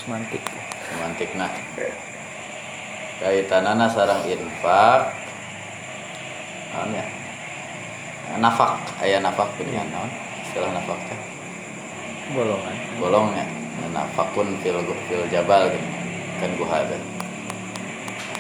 semantik 0.04 0.44
semantikna 0.92 1.48
kaitanana 3.24 3.88
sarang 3.88 4.22
infak. 4.28 5.16
Naon 6.76 6.92
ya? 6.92 7.06
Nafak. 8.38 8.84
Aya 9.00 9.24
nafak 9.24 9.48
pilihan 9.56 9.88
naon? 9.90 10.12
Istilah 10.44 10.76
nafak 10.76 11.00
teh 11.08 11.20
golongan 12.32 12.78
bolongnya 13.04 13.44
nafakun 13.92 14.56
fil 14.64 14.80
fil 15.08 15.24
jabal 15.28 15.68
gitu. 15.72 15.90
Kan 16.40 16.52
guha 16.60 16.80
teh 16.88 17.02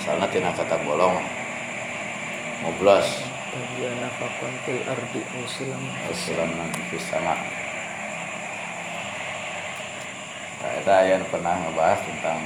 asalna 0.03 0.27
tina 0.27 0.51
kata 0.51 0.75
bolong. 0.83 1.15
Ngoblos. 2.63 3.07
Bagian 3.53 3.95
nafakon 4.01 4.53
fil 4.65 4.81
ardi 4.87 5.21
muslim 5.35 5.81
Islam 6.11 6.51
fis 6.91 7.05
sama 7.07 7.35
Nah, 10.63 10.72
kita 10.83 11.15
yang 11.15 11.23
pernah 11.31 11.55
ngebahas 11.63 11.95
tentang 12.03 12.43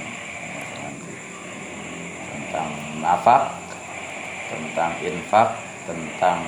tentang 2.29 2.69
nafak, 3.01 3.49
tentang 4.53 4.93
infak, 5.01 5.57
tentang 5.89 6.45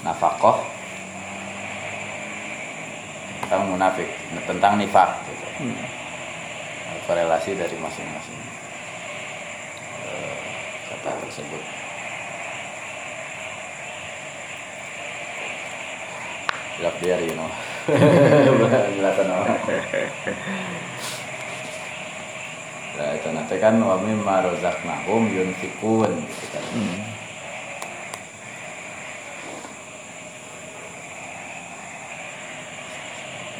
nafakoh, 0.00 0.56
tentang 3.44 3.62
munafik, 3.68 4.08
tentang 4.48 4.80
nifak, 4.80 5.20
gitu. 5.28 5.68
Hmm. 5.68 5.84
korelasi 7.04 7.60
dari 7.60 7.76
masing-masing 7.76 8.40
eh, 10.00 10.36
kata 10.88 11.12
tersebut. 11.28 11.62
Gelap 16.80 16.96
biar 17.04 17.20
you 17.20 17.36
know. 17.36 17.52
Jelasan 18.94 19.28
apa? 19.30 19.54
Nah, 23.00 23.16
itu 23.16 23.28
nanti 23.32 23.56
kan 23.56 23.80
wa 23.80 23.96
mimma 23.96 24.44
razaqnahum 24.44 25.32
yunfikun 25.32 26.12
gitu 26.28 26.46
kan. 26.52 26.64
Hmm. 26.76 27.00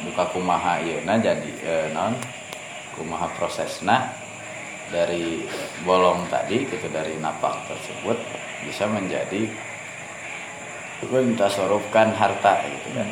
Buka 0.05 0.23
kumaha 0.29 0.77
jadi 0.81 1.51
eh, 1.65 1.87
non 1.89 2.13
kumaha 2.93 3.33
prosesna 3.33 4.13
dari 4.93 5.47
bolong 5.87 6.27
tadi 6.29 6.67
gitu 6.67 6.85
dari 6.93 7.17
napak 7.17 7.65
tersebut 7.65 8.17
bisa 8.67 8.85
menjadi 8.85 9.49
mentasorufkan 11.09 12.13
harta 12.13 12.61
gitu 12.69 12.89
kan. 12.93 13.09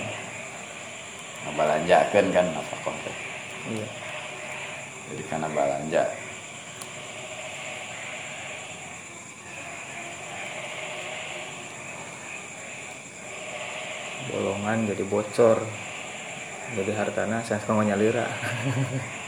Ngabalanjakeun 1.49 2.27
kan 2.29 2.45
nafakoh 2.53 2.93
teh. 3.01 3.15
iya. 3.73 3.87
Jadi 5.09 5.23
karena 5.25 5.49
balanja 5.49 6.05
bolongan 14.29 14.85
jadi 14.93 15.03
bocor. 15.09 15.57
Jadi 16.69 16.91
hartana 16.93 17.41
saya 17.41 17.57
sekarang 17.65 17.89
nyalira 17.89 18.29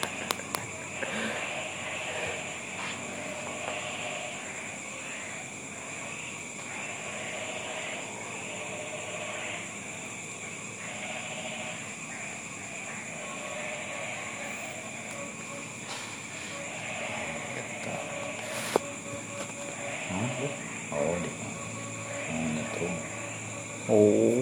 oh. 23.91 24.39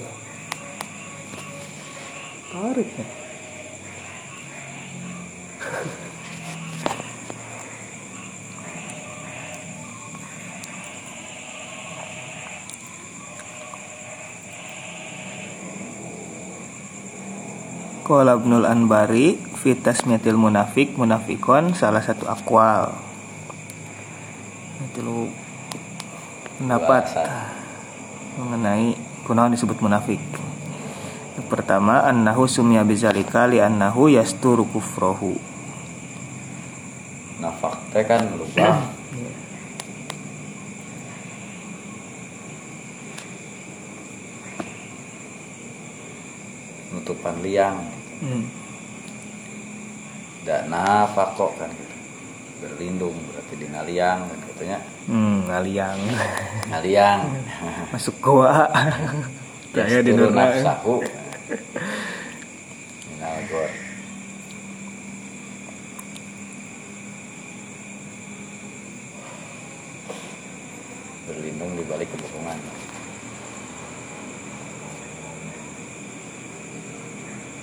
Tarik 2.49 2.89
ya 2.97 3.05
Qala 18.09 18.41
Ibnul 18.41 18.65
Anbari 18.65 19.37
fi 19.61 19.77
tasmiyatil 19.77 20.33
munafik 20.33 20.97
munafikon 20.97 21.77
salah 21.77 22.01
satu 22.01 22.25
akwal. 22.25 22.89
Itu 24.81 25.29
pendapat 26.57 27.05
mengenai 28.41 28.97
kunaon 29.29 29.53
disebut 29.53 29.77
munafik. 29.85 30.17
Yang 31.37 31.47
pertama 31.53 32.01
annahu 32.01 32.49
sumya 32.49 32.81
bizalika 32.81 33.45
li 33.45 33.61
annahu 33.61 34.09
yasturu 34.09 34.65
kufrohu. 34.65 35.37
Nafak 37.37 37.77
teh 37.93 38.01
kan 38.09 38.25
lupa. 38.25 38.89
Nutupan 46.89 47.37
liang. 47.45 47.85
Hmm. 48.25 48.49
Dan 50.41 50.73
nafako 50.73 51.53
kan 51.53 51.69
gitu. 51.69 51.95
Berlindung 52.65 53.13
berarti 53.29 53.53
di 53.61 53.69
ngaliang 53.69 54.25
kan 54.25 54.39
katanya. 54.49 54.79
Hmm, 55.05 55.45
ngaliang. 55.45 55.99
Ngaliang. 56.73 57.21
masuk 57.89 58.15
goa. 58.21 58.69
Kayak 59.73 60.01
di 60.01 60.11
nurna 60.17 60.49
berlindung 71.29 71.71
di 71.77 71.83
balik 71.85 72.09
kebohongan. 72.09 72.59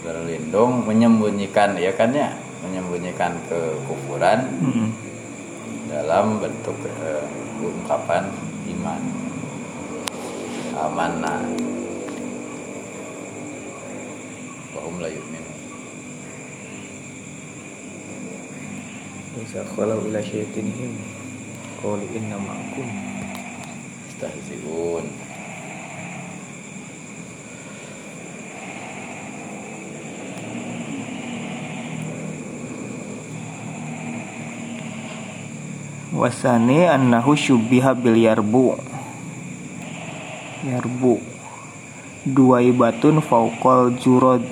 Berlindung 0.07 0.73
menyembunyikan 0.87 1.75
ya 1.75 1.91
kan 1.91 2.15
ya? 2.15 2.31
Menyembunyikan 2.63 3.35
kekufuran 3.51 4.47
mm 4.63 4.71
-hmm. 4.71 4.89
dalam 5.91 6.39
bentuk 6.39 6.79
uh, 6.87 7.27
ungkapan 7.59 8.31
iman 8.71 9.26
amanah. 10.77 11.41
Wahum 14.77 15.01
la 15.01 15.09
yu'minun 15.09 15.57
Isa 19.41 19.65
khalau 19.73 20.05
ila 20.05 20.21
syaitinihim 20.21 20.97
Qalu 21.81 22.09
inna 22.13 22.37
ma'akum. 22.41 22.89
Istahzi'un. 24.13 25.05
Wasani 36.17 36.89
annahu 36.89 37.37
syubbiha 37.37 37.93
bil 37.93 38.17
yarbu 38.17 38.86
Yarbu 40.67 41.23
Dua 42.27 42.59
ibatun 42.59 43.23
fauqal 43.23 43.95
jurod. 44.03 44.43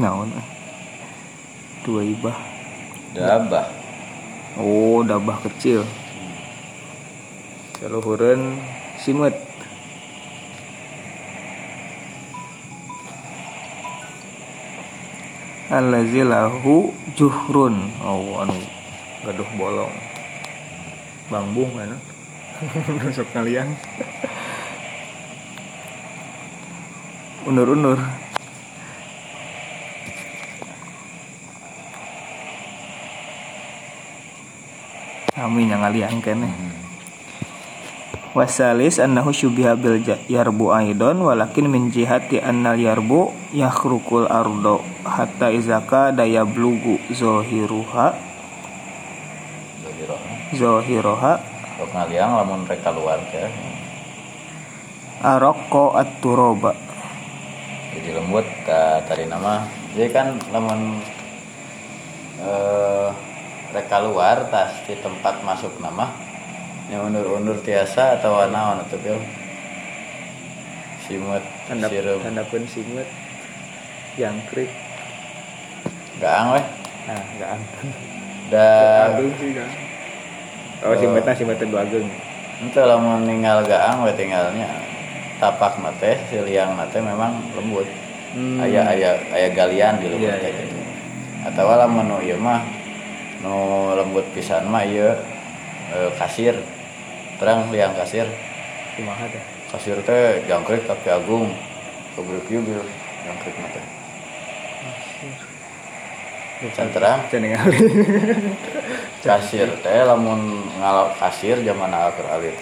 Naon? 0.00 0.32
Dua 1.84 2.00
ibah 2.00 2.38
Dabah. 3.12 3.68
Oh 4.56 5.04
dabah 5.04 5.36
kecil. 5.44 5.84
Saluhureun 7.76 8.56
simut 9.04 9.36
Allazi 15.68 16.24
lahu 16.24 16.96
juhrun. 17.12 17.92
Oh 18.00 18.40
anu 18.40 18.56
gaduh 19.28 19.50
bolong. 19.60 19.92
Bangbung 21.28 21.76
kan 21.76 21.92
Sok 23.14 23.30
kalian. 23.30 23.70
Unur-unur. 27.46 28.02
Kami 35.38 35.70
yang 35.70 35.86
ngalian 35.86 36.18
kene 36.18 36.50
Wasalis 38.34 38.98
annahu 38.98 39.30
syubiha 39.30 39.78
bil 39.78 40.02
yarbu 40.26 40.74
aidon 40.74 41.22
walakin 41.22 41.70
min 41.70 41.94
jihati 41.94 42.42
annal 42.42 42.74
yarbu 42.74 43.30
yakhrukul 43.54 44.26
ardo 44.26 44.82
hatta 45.06 45.54
izaka 45.54 46.10
daya 46.10 46.42
blugu 46.42 46.98
zohiruha 47.14 48.18
zohiroha 50.58 51.57
Sok 51.78 51.94
ngaliang 51.94 52.34
lamun 52.34 52.66
mereka 52.66 52.90
luar 52.90 53.22
ke 53.30 53.46
aroko 55.22 55.94
at-turoba 55.94 56.74
Jadi 57.94 58.18
lembut 58.18 58.42
ta, 58.66 58.98
tadi 59.06 59.30
nama. 59.30 59.62
Jadi 59.94 60.10
kan 60.10 60.34
lamun 60.50 60.98
eh, 62.42 63.08
Mereka 63.70 63.96
luar 64.10 64.50
tas 64.50 64.74
di 64.90 64.98
tempat 64.98 65.46
masuk 65.46 65.78
nama 65.78 66.10
yang 66.90 67.06
undur-undur 67.06 67.62
tiasa 67.62 68.18
atau 68.18 68.42
naon 68.50 68.82
atau 68.82 68.98
bil 68.98 69.22
simut 71.06 71.44
tanda 71.70 71.86
sirup. 71.86 72.24
tanda 72.26 72.42
pun 72.42 72.66
simut 72.66 73.06
jangkrik. 74.18 74.72
Gaang 76.18 76.58
weh. 76.58 76.66
Nah 77.06 77.22
nggak 77.38 77.50
angkung 77.54 77.92
da 78.48 78.66
agung 79.12 79.32
sih 79.36 79.52
kan 79.52 79.87
oh 80.86 80.94
simutnya 80.94 81.32
simutnya 81.34 81.66
dua 81.66 81.82
agung 81.82 82.06
itu 82.58 82.80
lamun 82.82 83.22
ninggal 83.22 83.62
gaang 83.70 84.02
we 84.02 84.10
tinggalnya. 84.18 84.66
Tapak 85.38 85.78
nate 85.78 86.18
si 86.26 86.42
liang 86.42 86.74
nate 86.74 86.98
memang 86.98 87.38
lembut. 87.54 87.86
Hmm. 88.34 88.60
aya 88.60 88.84
aya 88.92 89.16
aya 89.32 89.48
galian 89.54 89.96
di 90.02 90.10
lembut 90.10 90.28
Iya, 90.28 90.36
kayak 90.36 90.52
iya. 90.52 90.64
gitu 90.68 90.76
atau 91.48 91.64
lamun 91.70 92.12
nu 92.12 92.18
ieu 92.20 92.36
mah 92.36 92.60
nu 93.40 93.56
lembut 93.96 94.26
pisan 94.34 94.66
mah 94.66 94.82
ieu 94.82 95.14
eh, 95.94 96.10
kasir. 96.18 96.58
Terang 97.38 97.70
liang 97.70 97.94
kasir. 97.94 98.26
Kumaha 98.98 99.30
dah 99.30 99.44
kasir 99.70 99.96
teh 100.02 100.42
jangkrik 100.50 100.82
tapi 100.90 101.08
agung. 101.14 101.54
Kebruk 102.18 102.50
bil 102.50 102.82
jangkrik 103.22 103.54
nate 103.62 103.97
terang 106.90 107.22
cenengali 107.30 107.78
kasir 109.24 109.70
teh 109.78 110.02
lamun 110.02 110.66
ngalau 110.82 111.14
kasir 111.14 111.62
zaman 111.62 111.94
akhir 111.94 112.26
alit. 112.26 112.56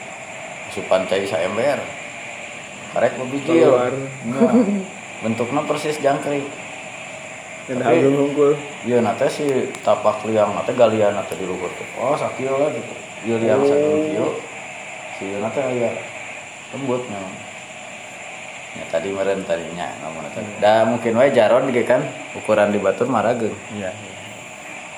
Supan 0.72 1.08
cai 1.08 1.24
sa 1.24 1.40
ember. 1.40 1.80
Karek 2.92 3.16
Keluar. 3.16 3.92
Nah, 4.24 4.52
bentuknya 5.24 5.64
persis 5.64 5.96
jangkrik. 6.00 6.44
Dan 7.66 7.82
agung 7.82 8.30
hungkul 8.30 8.54
iya 8.86 9.02
nate 9.02 9.26
si 9.26 9.42
tapak 9.82 10.22
liang 10.30 10.54
nate 10.54 10.70
galian 10.78 11.18
nate 11.18 11.34
di 11.34 11.42
luhur 11.42 11.66
tuh 11.66 11.86
oh 11.98 12.14
sakio 12.14 12.62
lah 12.62 12.70
gitu. 12.70 12.94
Iya 13.26 13.36
liang 13.42 13.58
Oh. 13.58 13.66
satu 13.66 13.90
kio 14.06 14.26
si 15.18 15.34
ieu 15.34 15.42
nate 15.42 15.58
aya 15.58 15.90
lembut 16.70 17.02
memang 17.10 17.34
ya 18.76 18.84
tadi 18.92 19.08
meren 19.10 19.40
tadinya 19.48 19.88
namun 20.04 20.20
nate 20.28 20.40
da 20.60 20.84
mungkin 20.84 21.16
wae 21.16 21.32
jaron 21.32 21.72
ge 21.72 21.82
kan 21.88 22.04
ukuran 22.36 22.70
di 22.70 22.78
batur 22.78 23.08
marageun 23.08 23.56
iya 23.74 23.90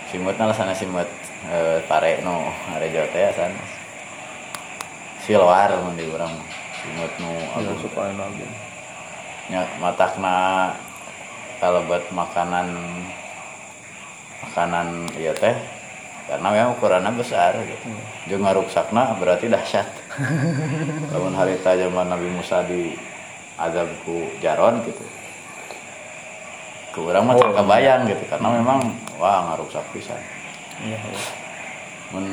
simutna 0.09 0.49
lah 0.49 0.57
sana 0.57 0.73
simut 0.73 1.05
eh, 1.53 1.79
pare 1.85 2.25
no 2.25 2.49
arejo 2.73 3.05
teh 3.13 3.29
sana. 3.37 3.61
Siluar 5.21 5.69
mun 5.85 5.95
di 6.01 6.09
urang 6.09 6.33
simut 6.81 7.13
nu 7.21 7.29
iya 7.61 7.73
agung. 7.77 7.93
anu 8.01 8.23
agung. 8.25 8.53
Nya 9.53 9.61
matakna 9.81 10.37
kalebet 11.61 12.09
makanan 12.09 12.69
makanan 14.49 15.13
iya 15.21 15.37
teh 15.37 15.57
karena 16.29 16.49
memang 16.53 16.77
ukurannya 16.77 17.17
besar 17.17 17.57
gitu. 17.65 17.89
jeung 18.29 18.45
ngaruksakna 18.45 19.17
berarti 19.21 19.49
dahsyat. 19.53 19.89
Lamun 21.13 21.37
harita 21.37 21.77
zaman 21.77 22.09
Nabi 22.09 22.29
Musa 22.33 22.65
di 22.65 22.93
azab 23.59 23.91
ku 24.07 24.31
jaron 24.39 24.81
gitu. 24.87 25.05
Ke 26.95 27.05
mah 27.05 27.35
Oh, 27.37 27.53
kebayang 27.53 28.09
gitu 28.09 28.25
karena 28.31 28.49
memang 28.59 28.81
wah 29.19 29.53
ngaruksak 29.53 29.85
pisan. 29.93 30.19
Iya 30.83 30.99
iya. 30.99 31.23
Mun 32.15 32.27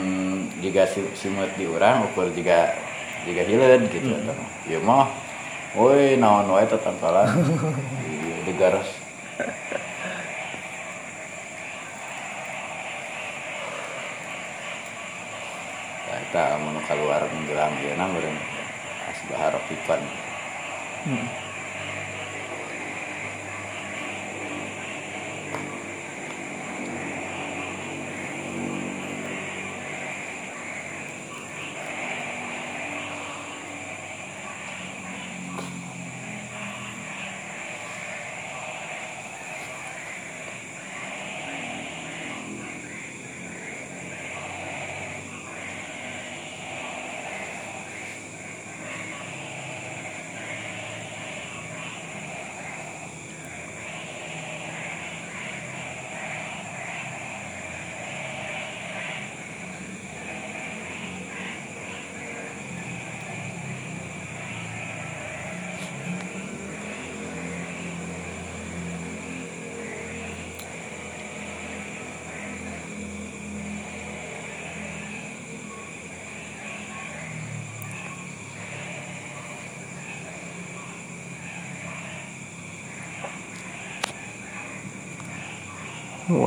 jika 0.64 0.88
si 0.88 1.04
simut 1.18 1.52
di 1.60 1.68
urang 1.68 2.08
ukur 2.08 2.32
jika 2.32 2.72
jika 3.28 3.42
hileud 3.44 3.90
gitu 3.92 4.14
atau 4.14 4.38
ieu 4.70 4.80
mah 4.80 5.10
woi 5.76 6.16
naon 6.16 6.48
wae 6.48 6.64
tetangkalan 6.64 7.28
di, 8.06 8.32
di 8.48 8.54
garas 8.56 8.88
kita 16.36 16.60
mau 16.60 16.76
keluar 16.84 17.24
menjelang 17.32 17.72
dia 17.80 17.96
meureun 17.96 18.36
asbah 19.08 19.56
rafiqan 19.56 20.04
Hmm. 21.06 21.45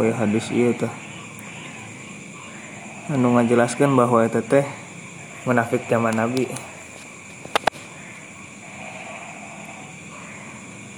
Ya 0.04 0.14
hadis 0.16 0.52
iya 0.52 0.72
tah 0.76 0.92
anu 3.08 3.32
ngajelaskan 3.36 3.88
bahwa 3.96 4.28
itu 4.28 4.44
teh 4.44 4.68
munafik 5.48 5.88
zaman 5.88 6.12
nabi. 6.12 6.44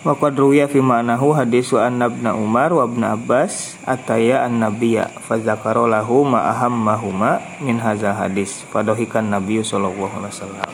Wa 0.01 0.17
qad 0.17 0.33
ruwiya 0.33 0.65
fi 0.65 0.81
ma'nahu 0.81 1.37
hadisu 1.37 1.77
an 1.77 2.01
ibn 2.01 2.25
Umar 2.33 2.73
wa 2.73 2.89
ibn 2.89 3.05
Abbas 3.05 3.77
ataya 3.85 4.49
an 4.49 4.59
nabiyya 4.59 5.13
fa 5.23 5.37
zakara 5.37 5.85
lahu 5.85 6.25
ma 6.25 6.49
ahammahuma 6.51 7.61
min 7.61 7.77
hadza 7.79 8.17
hadis. 8.17 8.65
Fadohikan 8.73 9.29
nabiy 9.29 9.61
sallallahu 9.61 10.25
alaihi 10.25 10.35
wasallam. 10.35 10.73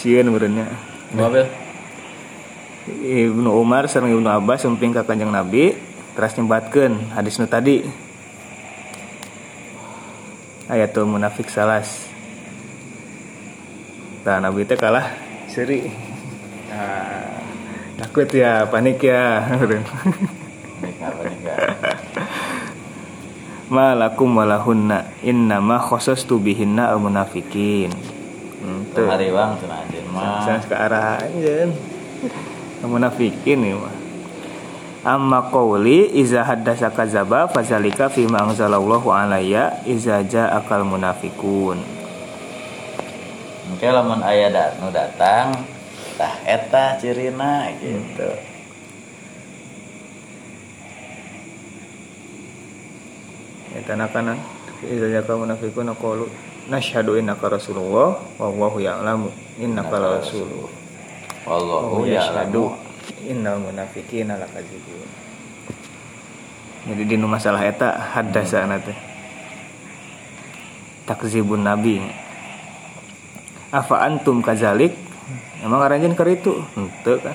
Sieun 0.00 0.32
beureunya 0.32 0.64
mobil 1.12 1.44
Ibnu 2.86 3.50
Umar 3.52 3.84
sareng 3.90 4.16
Ibnu 4.16 4.28
Abbas 4.32 4.64
umping 4.64 4.96
ka 4.96 5.04
Kanjeng 5.04 5.30
Nabi 5.30 5.76
terus 6.16 6.32
nyembatkeun 6.40 7.12
hadis 7.12 7.36
nu 7.36 7.46
tadi 7.46 7.84
ayatul 10.72 11.04
munafik 11.06 11.52
salas 11.52 12.06
Nah, 14.26 14.42
Nabi 14.42 14.66
teh 14.66 14.74
kalah 14.74 15.14
seri. 15.46 15.86
Nah, 16.66 17.38
takut 17.94 18.26
ya, 18.34 18.66
panik 18.66 18.98
ya. 18.98 19.46
Malakum 23.70 24.34
walahunna 24.34 25.14
innama 25.22 25.78
khosastu 25.78 26.42
bihinna 26.42 26.90
al 26.90 26.98
munafikin. 26.98 27.94
Hmm, 28.66 28.82
tuh. 28.90 29.06
hari 29.06 29.30
bang 29.30 29.54
cenah 29.62 29.86
anjeun 29.86 30.06
mah 30.10 30.42
ke 30.58 30.74
arah. 30.74 31.22
Al 32.82 32.88
munafikin 32.90 33.62
nih 33.62 33.78
mah. 33.78 33.94
Amma 35.06 35.54
qawli 35.54 36.18
iza 36.18 36.42
haddasa 36.42 36.90
kadzaba 36.90 37.46
fazalika 37.46 38.10
fi 38.10 38.26
ma 38.26 38.42
anzalallahu 38.42 39.06
alayya 39.14 39.86
iza 39.86 40.18
ja'akal 40.26 40.82
munafikun. 40.82 41.78
Mungkin 43.70 43.90
lamun 43.94 44.18
aya 44.26 44.50
dat 44.50 44.82
nu 44.82 44.90
datang 44.90 45.54
tah 46.18 46.34
eta 46.42 46.98
cirina 46.98 47.70
gitu. 47.78 48.34
Ya 53.78 53.80
tanakanan 53.86 54.42
iza 54.90 55.06
ja'akal 55.06 55.38
munafikun 55.38 55.94
qalu 56.02 56.26
nashhadu 56.66 57.14
innaka 57.14 57.46
rasulullah 57.46 58.18
wallahu 58.42 58.82
ya'lamu 58.82 59.30
innaka 59.62 60.02
la 60.02 60.18
rasul. 60.18 60.50
Wallahu 61.46 62.10
ya'lamu. 62.10 62.85
Innal 63.26 63.58
munafiqina 63.60 64.38
lakadzibun. 64.38 65.08
Jadi 66.86 67.02
di 67.02 67.16
masalah 67.18 67.66
eta 67.66 68.14
haddasana 68.14 68.78
teh. 68.78 68.94
Takzibun 71.06 71.66
nabi. 71.66 71.98
Afa 73.74 74.06
antum 74.06 74.42
kazalik? 74.42 74.94
Emang 75.62 75.82
aranjeun 75.82 76.14
keur 76.14 76.30
itu? 76.30 76.54
Henteu 76.78 77.18
kan. 77.18 77.34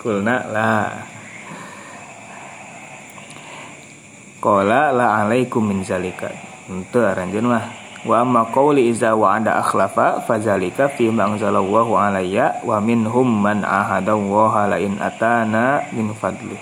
Kulna 0.00 0.48
lah. 0.48 0.88
Qala 4.40 4.96
la 4.96 5.24
alaikum 5.24 5.68
min 5.68 5.84
zalika. 5.84 6.32
Henteu 6.68 7.04
aranjeun 7.04 7.52
mah. 7.52 7.79
Wa 8.00 8.24
amma 8.24 8.48
qawli 8.48 8.88
iza 8.88 9.12
wa'ada 9.12 9.60
akhlafa 9.60 10.24
fazalika 10.24 10.88
fi 10.88 11.12
ma 11.12 11.28
anzalallahu 11.28 12.00
alayya 12.00 12.64
wa 12.64 12.80
minhum 12.80 13.28
man 13.28 13.60
ahadallaha 13.60 14.72
la 14.72 14.80
in 14.80 14.96
atana 14.96 15.84
min 15.92 16.08
fadli. 16.16 16.56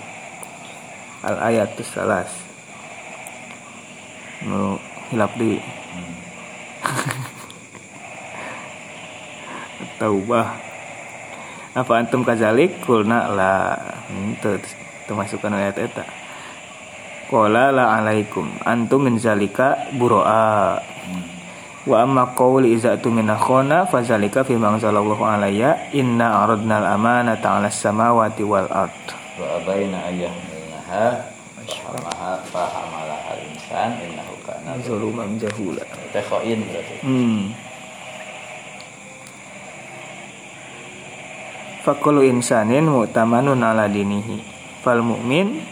Al 1.23 1.39
ayatus 1.39 1.95
salas. 1.95 2.27
Nu 4.43 4.75
hilap 5.11 5.31
di 5.39 5.55
Taubah. 9.99 10.47
Apa 11.75 12.03
antum 12.03 12.27
kazalik? 12.27 12.83
Kulna 12.83 13.31
la. 13.31 13.79
Itu 14.11 14.59
termasukkan 15.07 15.55
ayat 15.55 15.79
eta. 15.79 16.03
Qala 17.29 17.69
la 17.69 17.93
alaikum 17.99 18.49
antum 18.65 19.05
min 19.07 19.21
zalika 19.21 19.77
buro'a. 19.95 20.81
Wa 21.87 22.03
amma 22.03 22.35
qawli 22.35 22.75
iza 22.75 22.99
tu 22.99 23.07
min 23.07 23.31
akhona 23.31 23.87
fazalika 23.87 24.43
fi 24.43 24.59
ma 24.59 24.75
anzalallahu 24.75 25.23
alayya 25.23 25.95
inna 25.95 26.43
aradna 26.43 26.83
al-amanata 26.83 27.55
'ala 27.55 27.71
samawati 27.71 28.43
wal 28.43 28.67
ard. 28.67 28.99
Wa 29.39 29.63
abaina 29.63 30.03
ayyahmilnaha 30.11 31.23
fahamaha 31.63 32.43
fahamalaha 32.51 33.31
al-insan 33.31 33.95
innahu 33.95 34.35
kana 34.43 34.75
Zaluman 34.83 35.39
jahula. 35.39 35.79
khoin 36.11 36.59
berarti. 36.67 36.95
Hmm. 36.99 37.55
Fakulu 41.87 42.27
insanin 42.27 42.91
mu'tamanun 42.91 43.63
ala 43.63 43.87
dinihi. 43.87 44.43
Fal 44.83 44.99
mu'min 44.99 45.63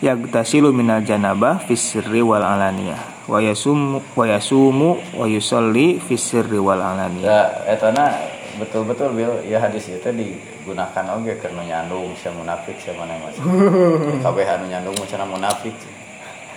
yagtasilu 0.00 0.72
minal 0.72 1.04
janabah 1.04 1.60
fis 1.68 1.84
sirri 1.84 2.24
wal 2.24 2.40
alaniyah 2.40 3.19
wa 3.30 3.38
yasumu 3.38 4.02
wa 4.18 4.26
yasumu 4.26 4.98
wa 5.14 5.26
yusalli 5.30 6.02
fis 6.02 6.18
sirri 6.18 6.58
wal 6.58 6.82
alaniyah. 6.82 7.30
Ya 7.30 7.40
etana 7.78 8.10
betul-betul 8.58 9.14
bil 9.14 9.38
ya 9.46 9.62
hadis 9.62 9.86
itu 9.86 10.10
digunakan 10.10 11.14
oge 11.14 11.38
keur 11.38 11.54
nu 11.54 11.62
nyandung 11.62 12.10
sia 12.18 12.34
munafik 12.34 12.74
sia 12.82 12.90
mana 12.98 13.14
masih. 13.22 13.46
Kabeh 14.26 14.46
anu 14.50 14.66
nyandung 14.66 14.98
cenah 15.06 15.30
munafik. 15.30 15.78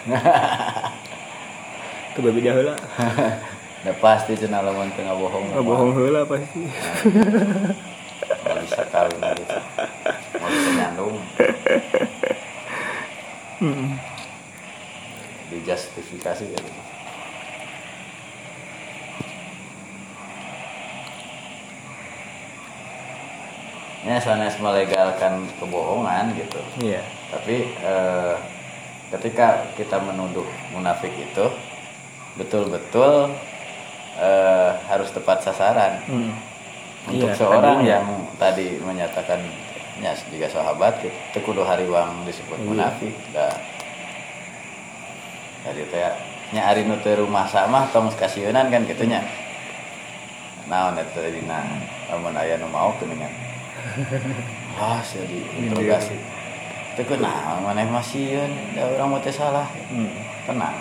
Itu 2.14 2.20
babi 2.22 2.42
heula. 2.42 2.74
Da 3.84 3.92
pasti 4.00 4.40
cenah 4.40 4.64
lamun 4.64 4.88
teu 4.96 5.04
ngabohong. 5.04 5.60
Bohong 5.60 5.92
heula 5.92 6.24
pasti. 6.24 6.64
Mau 8.48 8.56
bisa 8.64 8.80
kawin 8.88 9.20
gitu. 9.20 9.58
Mau 10.40 10.48
bisa 10.48 10.72
nyandung. 10.72 11.20
Hmm. 13.60 14.12
Dijustifikasi 15.74 16.54
gitu. 16.54 16.70
Ya, 24.04 24.20
sanes 24.20 24.60
melegalkan 24.60 25.48
kebohongan 25.64 26.36
gitu. 26.36 26.60
Iya. 26.84 27.00
Tapi 27.32 27.72
eh, 27.72 28.36
ketika 29.16 29.64
kita 29.80 29.96
menuduh 30.04 30.44
munafik 30.76 31.16
itu 31.16 31.46
betul-betul 32.36 33.32
eh, 34.20 34.72
harus 34.92 35.08
tepat 35.10 35.42
sasaran. 35.42 36.04
Hmm. 36.06 36.36
Untuk 37.04 37.32
Iya, 37.32 37.36
seorang 37.36 37.84
tadinya. 37.84 37.92
yang 38.00 38.06
tadi 38.40 38.80
menyatakan 38.80 39.40
ya 40.00 40.16
juga 40.32 40.48
sahabat 40.48 41.04
gitu, 41.04 41.12
itu 41.12 41.40
kudu 41.44 41.64
hariwang 41.64 42.24
disebut 42.24 42.60
Iya. 42.60 42.68
munafik. 42.68 43.16
Dah. 43.32 43.56
Jadi 45.63 45.82
teh 45.88 46.04
nya 46.52 46.69
ari 46.69 46.84
nu 46.84 46.99
teu 46.99 47.23
rumah 47.23 47.47
sama 47.47 47.88
tong 47.95 48.12
kasieunan 48.12 48.67
kan 48.67 48.84
gitunya. 48.84 49.23
Naon 50.67 50.99
eta 50.99 51.23
dina 51.32 51.63
lamun 52.12 52.36
aya 52.36 52.60
nu 52.60 52.67
mau 52.67 52.91
geuningan. 52.99 53.32
Wah, 54.80 54.99
saya 54.99 55.23
diinterogasi. 55.28 56.15
Itu 56.93 57.04
kenal, 57.10 57.63
mana 57.63 57.88
masih 57.89 58.38
ya 58.38 58.84
orang 58.86 59.17
mau 59.17 59.23
teh 59.23 59.34
salah. 59.34 59.65
Hmm. 59.89 60.12
Tenang. 60.45 60.76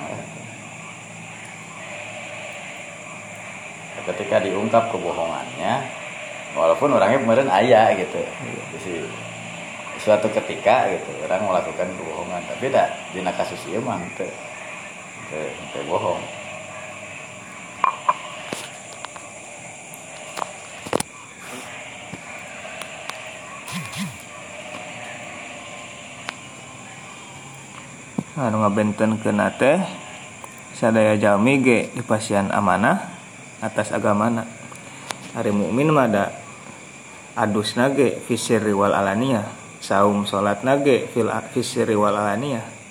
Ketika 4.02 4.42
diungkap 4.42 4.90
kebohongannya, 4.90 5.86
walaupun 6.58 6.90
orangnya 6.90 7.22
kemarin 7.22 7.48
ayah 7.62 7.94
gitu, 7.94 8.18
di 8.74 8.78
si- 8.82 9.10
suatu 10.02 10.26
ketika 10.26 10.90
gitu 10.90 11.22
orang 11.22 11.46
melakukan 11.46 11.86
kebohongan, 11.86 12.42
tapi 12.50 12.66
dah 12.74 12.90
di 13.14 13.22
kasus 13.22 13.62
ieu 13.70 13.78
mah 13.78 14.02
teu 15.32 15.48
teu 15.72 15.84
bohong. 15.88 16.20
anu 28.42 28.64
ngabenten 28.64 29.22
ke 29.22 29.30
teh 29.56 29.78
sadaya 30.74 31.14
jalmi 31.14 31.62
ge 31.62 31.78
dipasian 31.94 32.50
amanah 32.50 32.98
atas 33.62 33.94
agamana 33.94 34.44
hari 35.30 35.54
mukmin 35.54 35.94
mah 35.94 36.10
ada 36.10 36.24
adus 37.38 37.78
nage 37.78 38.18
fisir 38.26 38.60
wal 38.74 38.92
alania 38.92 39.46
saum 39.78 40.26
salat 40.26 40.60
nage 40.66 41.08
fil 41.14 41.30
fisir 41.54 41.86
wal 41.94 42.18
alania. 42.18 42.81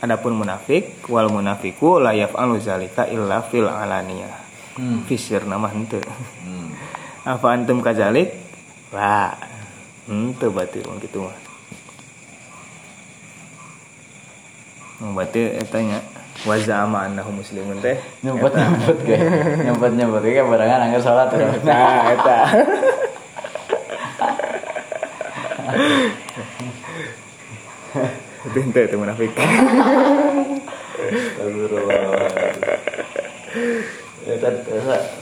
Adapun 0.00 0.32
munafik 0.36 1.04
wal 1.08 1.28
munafiku 1.28 2.00
la 2.00 2.12
yaf'alu 2.16 2.60
zalika 2.60 3.08
illa 3.08 3.42
fil 3.44 3.68
alania 3.68 4.48
Hmm. 4.80 5.02
fisir 5.04 5.44
nama 5.44 5.68
henteu. 5.68 6.00
Hmm. 6.46 6.72
apa 7.36 7.46
antum 7.52 7.84
kazalik? 7.84 8.32
Lah 8.94 9.34
henteu 10.08 10.54
berarti 10.54 10.80
mah 10.86 10.96
gitu 11.02 11.26
mah. 11.26 11.36
Hmm, 15.02 15.12
berarti 15.18 15.58
etanya 15.58 16.00
waza 16.48 16.86
ama 16.86 17.04
annahu 17.04 17.42
muslimun 17.42 17.82
teh. 17.82 17.98
Nyebut 18.24 18.54
nyebut 18.56 18.98
kayak 19.04 19.68
nyebut 19.68 19.92
nyebut. 19.92 20.22
Kayak 20.24 20.48
barengan 20.48 20.80
angker 20.86 21.02
sholat 21.02 21.28
terus 21.28 21.60
nah 21.68 22.14
eta 22.14 22.38
itu 28.50 28.58
ente 28.58 28.80
itu 28.90 28.96
munafik. 28.98 29.30
Ya 34.20 34.36
kan 34.36 34.54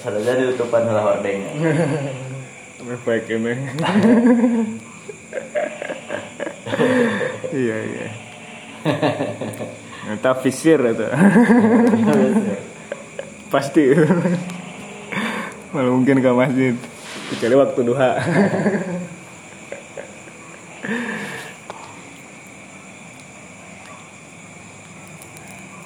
sadar 0.03 0.21
jadi 0.21 0.53
tutupan 0.53 0.89
lah 0.89 1.05
hordeng. 1.15 1.45
Baik 3.07 3.29
ini. 3.31 3.53
iya 7.53 7.77
iya. 7.85 8.09
Eta 10.17 10.33
fisir 10.41 10.81
itu. 10.81 11.07
Pasti. 13.53 13.93
Malah 15.73 15.93
mungkin 15.93 16.25
ke 16.25 16.31
masjid. 16.33 16.75
Kecuali 17.29 17.55
waktu 17.61 17.81
duha. 17.85 18.11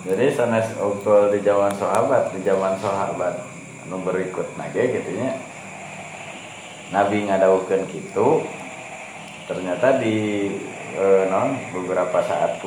Jadi 0.02 0.34
sanes 0.34 0.66
ukur 0.82 1.30
di 1.30 1.38
zaman 1.46 1.70
sahabat, 1.78 2.34
di 2.34 2.42
zaman 2.42 2.74
sahabat 2.82 3.38
anu 3.86 4.02
berikut 4.02 4.50
nage 4.58 4.98
gitu 4.98 5.10
nya. 5.14 5.38
Nabi 6.90 7.30
ngadaukeun 7.30 7.86
kitu 7.86 8.42
ternyata 9.46 10.02
di 10.02 10.48
eh, 10.98 11.24
non 11.30 11.54
beberapa 11.70 12.18
saat 12.26 12.58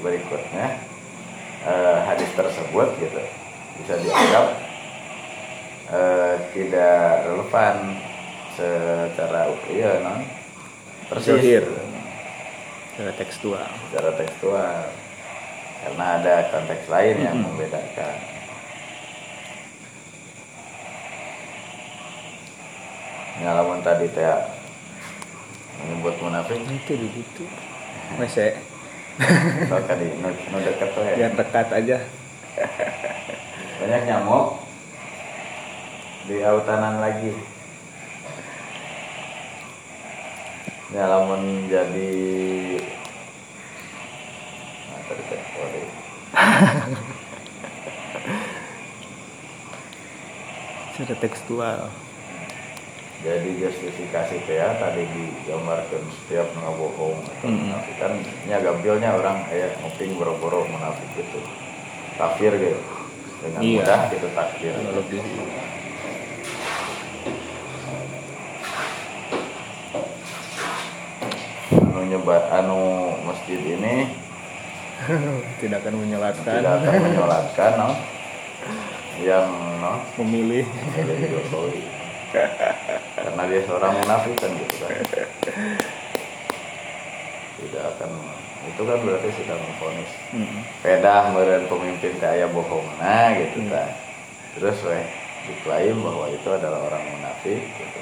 berikutnya 0.00 0.80
eh, 1.68 1.98
hadis 2.08 2.30
tersebut 2.32 2.88
gitu 3.04 3.22
bisa 3.84 3.94
dianggap 4.00 4.46
eh, 5.92 6.34
tidak 6.56 7.28
relevan 7.28 7.76
secara 8.56 9.52
iya 9.68 9.92
non 10.00 10.24
persis. 11.12 11.68
Secara 12.96 13.12
tekstual. 13.14 13.68
secara 13.88 14.10
tekstual 14.18 15.07
karena 15.78 16.04
ada 16.18 16.34
konteks 16.50 16.86
lain 16.90 17.16
yang 17.22 17.36
membedakan 17.38 18.16
ngalaman 23.38 23.80
tadi 23.86 24.10
teh 24.10 24.26
menyebut 25.78 26.14
munafik 26.18 26.58
Itu 26.58 26.94
di 27.02 27.08
situ. 27.14 27.44
Mese 28.18 28.58
so 29.66 29.76
tadi 29.82 30.06
nu, 30.22 30.30
nu 30.30 30.58
deket 30.62 30.94
tuh 30.94 31.02
ya 31.02 31.14
biar 31.18 31.32
dekat 31.34 31.68
aja. 31.74 31.98
banyak 33.78 34.02
nyamuk 34.10 34.58
di 36.26 36.42
autanan 36.42 36.98
lagi 36.98 37.30
ya 40.90 41.04
lamun 41.06 41.70
jadi 41.70 42.14
nah, 44.90 45.00
tadi. 45.06 45.37
Secara 50.94 51.14
tekstual. 51.22 51.80
jadi 53.18 53.50
justifikasi 53.50 54.46
teh 54.46 54.62
ya 54.62 54.78
tadi 54.78 55.02
digambarkan 55.10 56.06
setiap 56.06 56.54
ngabohong 56.54 57.18
atau 57.18 57.50
Mm-mm. 57.50 57.66
munafik 57.66 57.98
kan 57.98 58.14
nya 58.46 58.62
gampilnya 58.62 59.10
orang 59.10 59.42
kayak 59.50 59.74
nguping 59.82 60.14
boro-boro 60.14 60.62
munafik 60.70 61.02
gitu 61.18 61.42
kafir 62.14 62.54
gitu 62.54 62.78
dengan 63.42 63.58
Iya. 63.58 63.82
mudah 63.82 64.00
gitu 64.14 64.30
takfir 64.38 64.70
lebih 64.70 65.18
anu 71.72 72.00
nyebat 72.06 72.44
anu 72.52 72.80
masjid 73.26 73.60
ini 73.60 73.94
tidak 75.62 75.78
akan 75.84 75.94
menyolatkan 76.04 76.52
tidak 76.58 76.72
akan 76.82 76.92
menyolatkan 77.06 77.72
no. 77.78 77.90
Yang 79.18 79.48
no. 79.82 79.94
Memilih. 80.22 80.66
Jokowi. 81.32 81.82
Karena 83.16 83.42
dia 83.48 83.60
seorang 83.64 83.92
munafik 83.98 84.34
kan 84.36 84.50
gitu 84.52 84.74
kan. 84.84 84.90
Tidak 87.58 87.84
akan 87.96 88.10
itu 88.68 88.82
kan 88.84 88.98
berarti 89.00 89.28
sudah 89.38 89.56
memfonis 89.56 90.12
Mm. 90.28 90.60
pedah 90.84 91.32
meren 91.32 91.64
pemimpin 91.72 92.12
kaya 92.20 92.44
bohong 92.52 92.84
nah 93.00 93.32
gitu 93.32 93.64
kan. 93.72 93.96
Terus 94.58 94.76
weh 94.84 95.04
diklaim 95.48 95.96
bahwa 96.04 96.28
itu 96.28 96.48
adalah 96.52 96.84
orang 96.84 97.04
munafik 97.16 97.64
gitu 97.64 98.00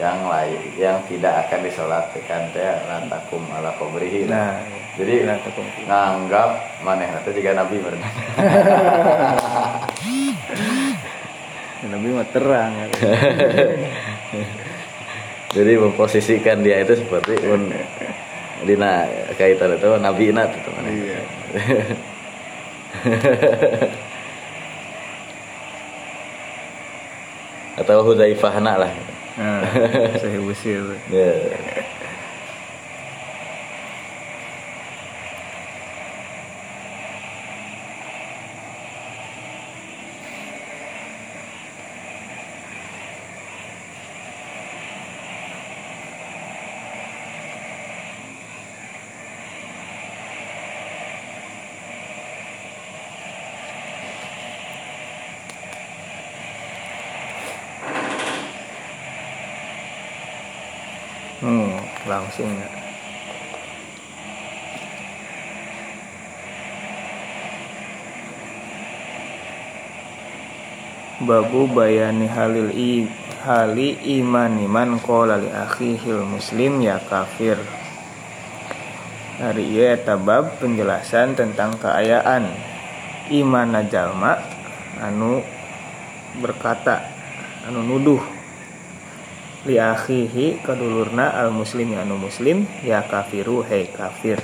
yang 0.00 0.24
lain 0.24 0.60
yang 0.80 0.96
tidak 1.04 1.44
akan 1.46 1.60
disolatkan 1.68 2.48
teh 2.56 2.72
lantakum 2.88 3.44
ala 3.52 3.76
kubrihi 3.76 4.24
nah 4.24 4.56
jadi 4.98 5.22
Nah, 5.28 5.38
takum. 5.40 5.64
nganggap 5.86 6.50
maneh 6.82 7.08
nanti 7.08 7.30
juga 7.36 7.52
nabi 7.56 7.76
meren 7.78 8.00
Nabi 11.80 12.12
mah 12.12 12.28
terang. 12.28 12.76
Jadi 15.56 15.72
memposisikan 15.80 16.60
dia 16.60 16.84
itu 16.84 16.92
seperti 17.00 17.40
un 17.48 17.72
dina 18.68 19.08
kaitan 19.40 19.72
itu 19.74 19.88
nabi 19.96 20.28
na 20.30 20.44
itu 20.44 20.70
maneh. 20.76 20.92
iya. 20.92 21.20
Atau 27.80 28.04
Hudzaifah 28.04 28.60
lah 28.60 28.92
nah 29.40 29.64
saya 30.20 30.36
usir 30.44 30.84
ya 31.08 31.32
hmm 61.40 61.72
langsung 62.10 62.50
ya. 62.50 62.68
Babu 71.22 71.70
bayani 71.70 72.26
halil 72.26 72.74
i 72.74 73.06
hali 73.46 73.94
imani 74.18 74.66
man 74.66 74.98
qala 74.98 75.38
li 75.38 75.52
akhihil 75.52 76.26
muslim 76.26 76.82
ya 76.82 76.98
kafir. 76.98 77.60
Hari 79.38 79.64
ieu 79.72 79.88
eta 79.94 80.18
bab 80.20 80.58
penjelasan 80.58 81.38
tentang 81.38 81.78
keayaan. 81.78 82.50
Iman 83.30 83.72
jalma 83.86 84.42
anu 84.98 85.38
berkata 86.40 87.04
anu 87.68 87.84
nuduh 87.84 88.20
li 89.68 89.76
akhihi 89.76 90.64
kadulurna 90.64 91.36
al 91.36 91.52
muslim 91.52 91.92
anu 91.92 92.16
muslim 92.16 92.64
ya 92.80 93.04
kafiru 93.04 93.60
hei 93.66 93.88
kafir. 93.92 94.40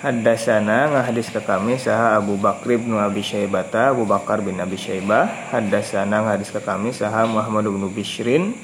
Haddasana 0.00 0.88
ngahadis 0.88 1.28
ke 1.28 1.44
kami 1.44 1.76
saha 1.76 2.16
Abu 2.16 2.40
Bakr 2.40 2.80
bin 2.80 2.96
Abi 2.96 3.20
Syaibata 3.20 3.92
Abu 3.92 4.08
Bakar 4.08 4.40
bin 4.40 4.56
Abi 4.56 4.80
Syaibah. 4.80 5.52
Haddasana 5.52 6.24
ngahadis 6.24 6.48
ke 6.48 6.60
kami 6.64 6.88
saha 6.96 7.28
Muhammad 7.28 7.68
bin 7.68 7.84
Bishrin 7.92 8.56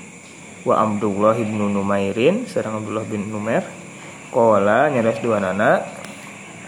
wa 0.64 0.80
Abdullah 0.80 1.36
bin 1.36 1.60
Numairin 1.60 2.48
sareng 2.48 2.80
Abdullah 2.80 3.04
bin 3.04 3.28
Numair. 3.28 3.68
Qala 4.32 4.88
nyadas 4.88 5.20
dua 5.20 5.38
nana 5.38 5.84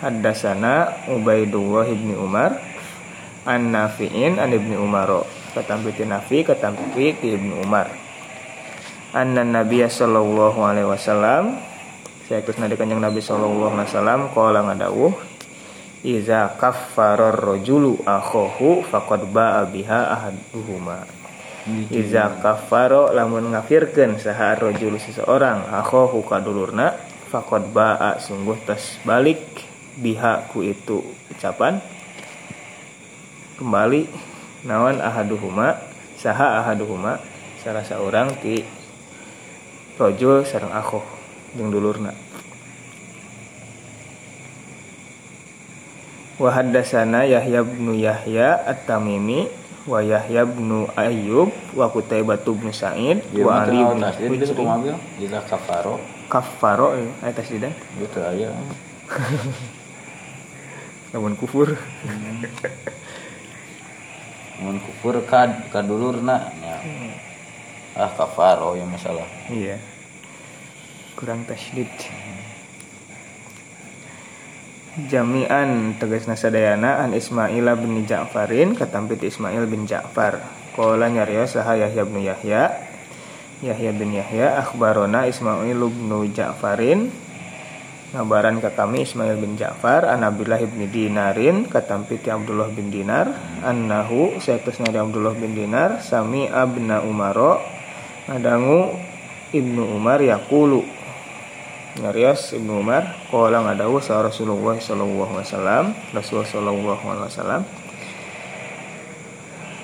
Haddasana 0.04 1.08
Ubaidullah 1.16 1.88
bin 1.90 2.14
Umar 2.14 2.60
An 3.48 3.72
Nafi'in 3.72 4.36
an 4.36 4.52
Ibni 4.52 4.76
Umar 4.76 5.08
Katampi 5.58 5.90
ti 5.90 6.06
Nafi 6.06 6.46
katampi 6.46 7.18
ti 7.18 7.34
Ibni 7.34 7.58
Umar. 7.58 7.90
Anna 9.10 9.42
Nabiya 9.42 9.90
sallallahu 9.90 10.62
alaihi 10.62 10.86
wasallam 10.86 11.58
saya 12.30 12.44
ikut 12.44 12.62
nadi 12.62 12.78
kanjeng 12.78 13.02
Nabi 13.02 13.18
sallallahu 13.18 13.74
alaihi 13.74 13.90
wasallam 13.90 14.20
qala 14.30 14.62
ngadawuh 14.70 15.12
Iza 15.98 16.54
kaffarar 16.54 17.34
rajulu 17.34 17.98
akhahu 18.06 18.86
faqad 18.86 19.34
ba'a 19.34 19.66
biha 19.66 20.14
ahaduhuma. 20.14 21.02
Iza 21.90 22.38
kaffaro 22.38 23.10
lamun 23.10 23.50
ngafirkeun 23.50 24.14
saha 24.22 24.54
rajulu 24.54 24.94
seseorang 25.02 25.66
akhahu 25.74 26.22
kadulurna 26.22 26.94
faqad 27.34 27.74
ba'a 27.74 28.22
sungguh 28.22 28.62
tas 28.62 29.02
balik 29.02 29.42
biha 29.98 30.46
ku 30.54 30.62
itu 30.62 31.02
ucapan. 31.34 31.82
Kembali 33.58 34.06
nawan 34.66 34.98
ahaduhuma? 34.98 35.78
Saha 36.18 36.64
ahaduhuma? 36.64 37.22
Salah 37.62 37.86
seorang 37.86 38.34
ti 38.38 38.62
rojul 39.98 40.46
sarang 40.46 40.74
akhoh 40.74 41.02
jeung 41.54 41.70
dulurna. 41.70 42.14
Wa 46.38 46.54
haddatsana 46.54 47.26
Yahya 47.26 47.66
bin 47.66 47.98
Yahya 47.98 48.62
At-Tamimi 48.62 49.50
wa 49.90 49.98
Yahya 49.98 50.46
bin 50.46 50.86
Ayyub 50.94 51.50
wa 51.74 51.90
Qutaibah 51.90 52.38
bin 52.38 52.70
Sa'id 52.70 53.26
wa 53.42 53.66
Ali 53.66 53.82
bin 53.82 54.38
bilang 54.38 55.02
ila 55.18 55.38
kafaro. 55.42 55.98
Kafaro 56.30 56.94
aya 57.24 57.32
tasdidan 57.34 57.74
gitu 57.98 58.22
aya. 58.22 58.54
Lamun 61.16 61.34
kufur 61.40 61.72
mun 64.58 64.82
kufur 64.82 65.22
kad 65.26 65.70
kadulurna 65.70 66.50
nya 66.58 66.76
ah 67.98 68.10
kafaro 68.14 68.78
ya 68.78 68.86
masalah. 68.86 69.26
Iya. 69.50 69.78
Kurang 71.18 71.42
tasdid. 71.46 71.90
Jami'an 74.98 75.94
tegasna 75.98 76.34
sadayana 76.34 77.06
an 77.06 77.14
Ismail 77.14 77.66
bin 77.78 78.02
Ja'farin 78.02 78.74
katampit 78.74 79.22
Ismail 79.22 79.66
bin 79.70 79.86
Ja'far. 79.86 80.42
Qala 80.74 81.10
nyarios 81.10 81.54
saha 81.54 81.78
Yahya 81.78 82.02
bin 82.06 82.22
Yahya. 82.22 82.70
Yahya 83.62 83.90
bin 83.94 84.14
Yahya 84.14 84.62
akhbarona 84.62 85.26
Ismail 85.26 85.78
bin 85.78 86.10
Ja'farin 86.34 87.10
ngabaran 88.08 88.56
ke 88.64 88.72
kami 88.72 89.04
Ismail 89.04 89.36
bin 89.36 89.60
Ja'far 89.60 90.08
an 90.08 90.24
Abdullah 90.24 90.64
bin 90.64 90.88
Dinarin 90.88 91.68
katampit 91.68 92.24
Abdullah 92.24 92.72
bin 92.72 92.88
Dinar 92.88 93.28
annahu 93.60 94.40
dari 94.40 94.96
Abdullah 94.96 95.36
bin 95.36 95.52
Dinar 95.52 96.00
sami 96.00 96.48
abna 96.48 97.04
Umaro 97.04 97.60
ngadangu 98.28 98.96
Ibnu 99.48 99.96
Umar 99.96 100.20
yaqulu. 100.20 100.84
Nyarios 101.98 102.52
Ibnu 102.52 102.84
Umar 102.84 103.16
Kala 103.32 103.64
ngadawu 103.64 103.98
sa 103.98 104.22
Rasulullah 104.22 104.78
sallallahu 104.78 105.40
wasallam 105.40 105.96
Rasul 106.14 106.46
sallallahu 106.46 107.00
wasallam 107.02 107.66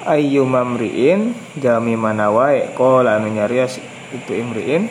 Ayyu 0.05 0.47
mamriin 0.47 1.35
jami 1.59 1.97
manawai 1.99 2.77
Kala 2.77 3.19
anu 3.19 3.33
itu 4.15 4.31
imriin 4.31 4.87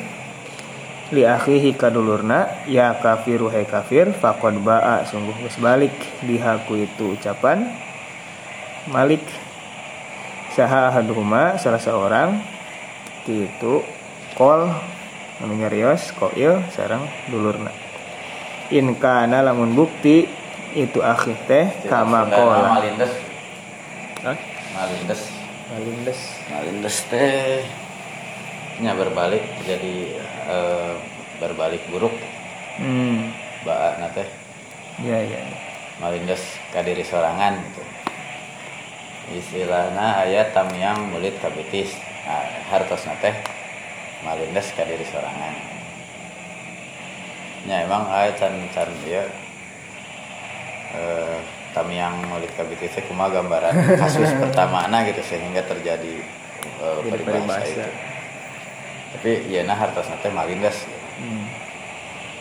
li 1.14 1.22
akhihi 1.22 1.78
kadulurna 1.78 2.66
ya 2.66 2.98
kafiru 2.98 3.54
hai 3.54 3.70
kafir 3.70 4.10
faqad 4.18 4.58
ba'a. 4.58 5.06
Sungguh 5.06 5.38
geus 5.46 5.62
balik 5.62 5.94
bihaku 6.26 6.90
itu 6.90 7.14
ucapan 7.14 7.70
malik. 8.90 9.22
Saha 10.58 10.90
ahaduhuma 10.90 11.62
salah 11.62 11.82
seorang 11.82 12.42
ti 13.26 13.46
itu 13.46 13.86
kol 14.34 14.70
anu 15.42 15.54
nyarios 15.54 16.10
koil 16.18 16.66
sarang 16.74 17.06
dulurna. 17.30 17.70
In 18.74 18.98
kana 18.98 19.46
lamun 19.46 19.78
bukti 19.78 20.26
itu 20.74 21.00
akhir 21.06 21.38
teh 21.46 21.66
kama 21.86 22.26
kola 22.34 22.82
malindes. 22.82 23.14
Malindes. 24.74 25.22
Malindes. 25.70 26.20
Malindes 26.50 26.98
teh 27.10 27.83
nya 28.82 28.98
berbalik 28.98 29.44
jadi 29.68 29.96
eh, 30.50 30.94
berbalik 31.38 31.84
buruk. 31.94 32.14
Hmm. 32.82 33.30
Baa 33.68 34.02
na 34.02 34.10
teh. 34.10 34.26
Ya 35.02 35.22
ya 35.22 35.42
malindes 36.02 36.42
ka 36.74 36.82
diri 36.82 37.06
sorangan 37.06 37.62
gitu. 37.70 37.84
Istilahna 39.34 40.26
aya 40.26 40.50
tamyang 40.52 41.14
mulit 41.14 41.38
kabitis 41.38 41.94
nah, 42.26 42.46
hartosna 42.74 43.14
teh 43.22 43.34
malindes 44.26 44.74
ka 44.74 44.82
diri 44.86 45.06
sorangan. 45.06 45.54
Nya 47.70 47.86
emang 47.86 48.10
aya 48.10 48.34
can 48.34 48.58
can 48.74 48.90
ya 49.06 49.24
eh, 50.98 51.38
tamyang 51.78 52.26
mulit 52.30 52.50
kabitis 52.58 52.98
kumaha 53.06 53.42
gambaran 53.42 53.74
kasus 53.98 54.30
pertama 54.42 54.86
gitu 55.06 55.22
sehingga 55.26 55.62
terjadi 55.66 56.22
Jadi 56.74 57.10
peribahasa 57.10 57.60
peribahasa. 57.60 57.86
itu 57.86 58.13
tapi 59.14 59.46
ya 59.46 59.62
nah 59.62 59.78
hartosna 59.78 60.18
teh 60.26 60.34
malindes 60.34 60.90
hmm. 61.22 61.46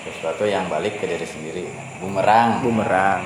sesuatu 0.09 0.49
yang 0.49 0.73
balik 0.73 0.97
ke 0.97 1.05
diri 1.05 1.29
sendiri. 1.29 1.69
Bumerang. 2.01 2.65
Bumerang. 2.65 3.23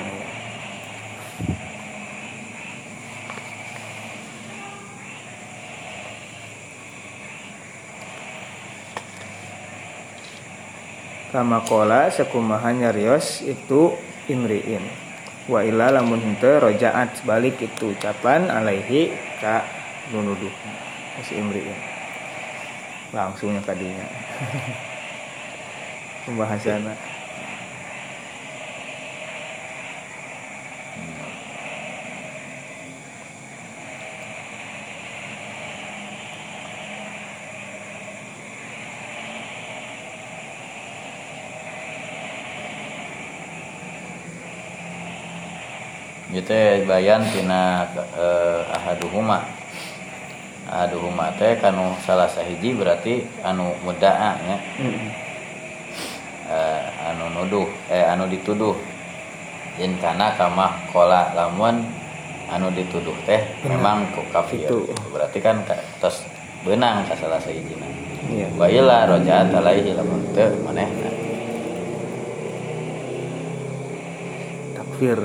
Kama 11.31 11.63
kola 11.69 12.11
sekumaha 12.11 12.75
nyarios 12.75 13.47
itu 13.47 13.95
imriin. 14.27 14.83
Wa 15.47 15.63
illa 15.63 15.95
lamun 15.95 16.19
henteu 16.19 16.59
rojaat 16.59 17.23
balik 17.23 17.63
itu 17.63 17.95
ucapan 17.95 18.51
alaihi 18.51 19.15
ka 19.39 19.63
nunuduh. 20.11 20.51
Si 21.23 21.39
imriin 21.39 21.96
langsungnya 23.15 23.63
kadinya 23.63 24.07
pembahasannya 26.27 27.17
gitu 46.37 46.53
ya 46.53 46.85
bayan 46.85 47.25
tina 47.33 47.89
eh, 47.97 48.61
ahaduhuma 48.77 49.56
ahaduhuma 50.77 51.33
teh 51.41 51.57
kanu 51.57 51.97
salah 52.05 52.29
sahiji 52.29 52.77
berarti 52.77 53.24
anu 53.41 53.72
mudaa 53.81 54.37
nya 54.45 54.57
eh, 56.53 56.83
anu 57.09 57.33
nuduh 57.33 57.64
eh 57.89 58.05
anu 58.05 58.29
dituduh. 58.29 58.77
In 59.77 59.97
kana 60.01 60.33
kama 60.37 60.72
kola 60.93 61.33
lamun 61.37 61.81
anu 62.53 62.68
dituduh 62.77 63.16
teh 63.24 63.41
memang 63.64 64.05
ku 64.12 64.20
kafir. 64.33 64.68
Itu. 64.68 64.85
berarti 65.12 65.39
kan 65.41 65.64
ka- 65.64 65.81
tos 66.01 66.24
benang 66.64 67.09
ka 67.09 67.16
salah 67.16 67.41
sahijina. 67.41 67.89
Iya. 68.27 68.49
wa 68.59 68.66
illa 68.66 69.07
rojaat 69.07 69.55
alaihi 69.55 69.95
lamun 69.97 70.20
teu 70.35 70.51
manehna. 70.66 71.09
Takfir 74.77 75.18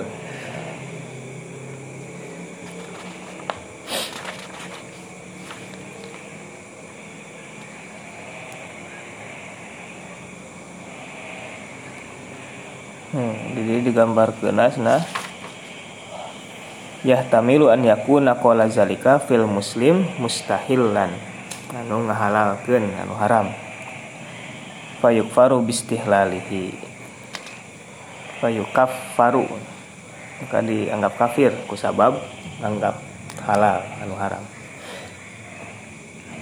Hmm, 13.12 13.36
digambar 14.02 14.34
nah 14.82 15.06
Yahtamilu 17.02 17.70
an 17.70 17.82
yakuna 17.82 18.38
qala 18.38 18.70
zalika 18.70 19.18
fil 19.22 19.50
muslim 19.50 20.06
mustahilan 20.22 21.10
anu 21.74 22.06
ngahalalkeun 22.06 22.94
anu 22.94 23.18
haram. 23.18 23.50
Fayukfaru 25.02 25.66
bistihlalihi. 25.66 26.78
Fayukaffaru. 28.38 29.50
Maka 30.46 30.62
dianggap 30.62 31.18
kafir 31.18 31.58
kusabab 31.66 32.22
anggap 32.62 33.02
halal 33.50 33.82
anu 34.06 34.14
haram. 34.22 34.46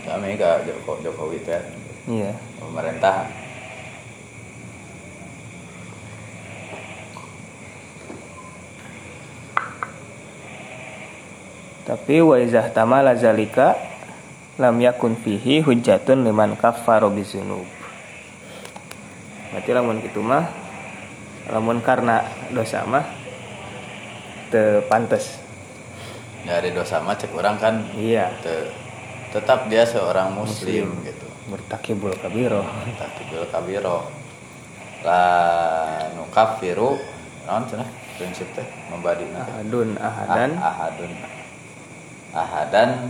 Kami 0.03 0.35
ka 0.35 0.59
Joko, 0.67 0.99
Jokowi 0.99 1.39
teh 1.39 1.63
iya. 2.11 2.35
pemerintah 2.59 3.31
tapi 11.89 12.21
wa 12.21 12.37
izah 12.37 12.69
tamala 12.69 13.17
zalika 13.17 13.73
lam 14.61 14.77
yakun 14.77 15.17
fihi 15.17 15.65
hujjatun 15.65 16.21
liman 16.21 16.53
kaffaro 16.53 17.09
bizunub. 17.09 17.65
Berarti 19.49 19.73
lamun 19.73 19.97
kitu 19.97 20.21
mah 20.21 20.45
lamun 21.49 21.81
karena 21.81 22.21
dosa 22.53 22.85
mah 22.85 23.09
teu 24.53 24.85
pantes. 24.85 25.41
Dari 26.45 26.69
dosa 26.69 27.01
mah 27.01 27.17
cek 27.17 27.33
orang 27.33 27.57
kan 27.57 27.81
iya. 27.97 28.29
te- 28.45 28.69
tetap 29.33 29.65
dia 29.65 29.81
seorang 29.89 30.29
muslim, 30.29 30.93
gitu. 31.01 31.25
Bertakibul 31.49 32.13
kabiro. 32.21 32.61
Takbir 33.01 33.49
kabiro. 33.49 34.05
La 35.01 35.25
nu 36.13 36.29
kafiru 36.29 37.01
naon 37.49 37.65
cenah 37.65 37.89
prinsip 38.21 38.45
teh 38.53 38.67
membadi 38.93 39.25
ahadun 39.33 39.97
ahadan. 39.97 40.53
Ah, 40.61 40.85
ahadun 40.85 41.38
ahadan 42.33 43.09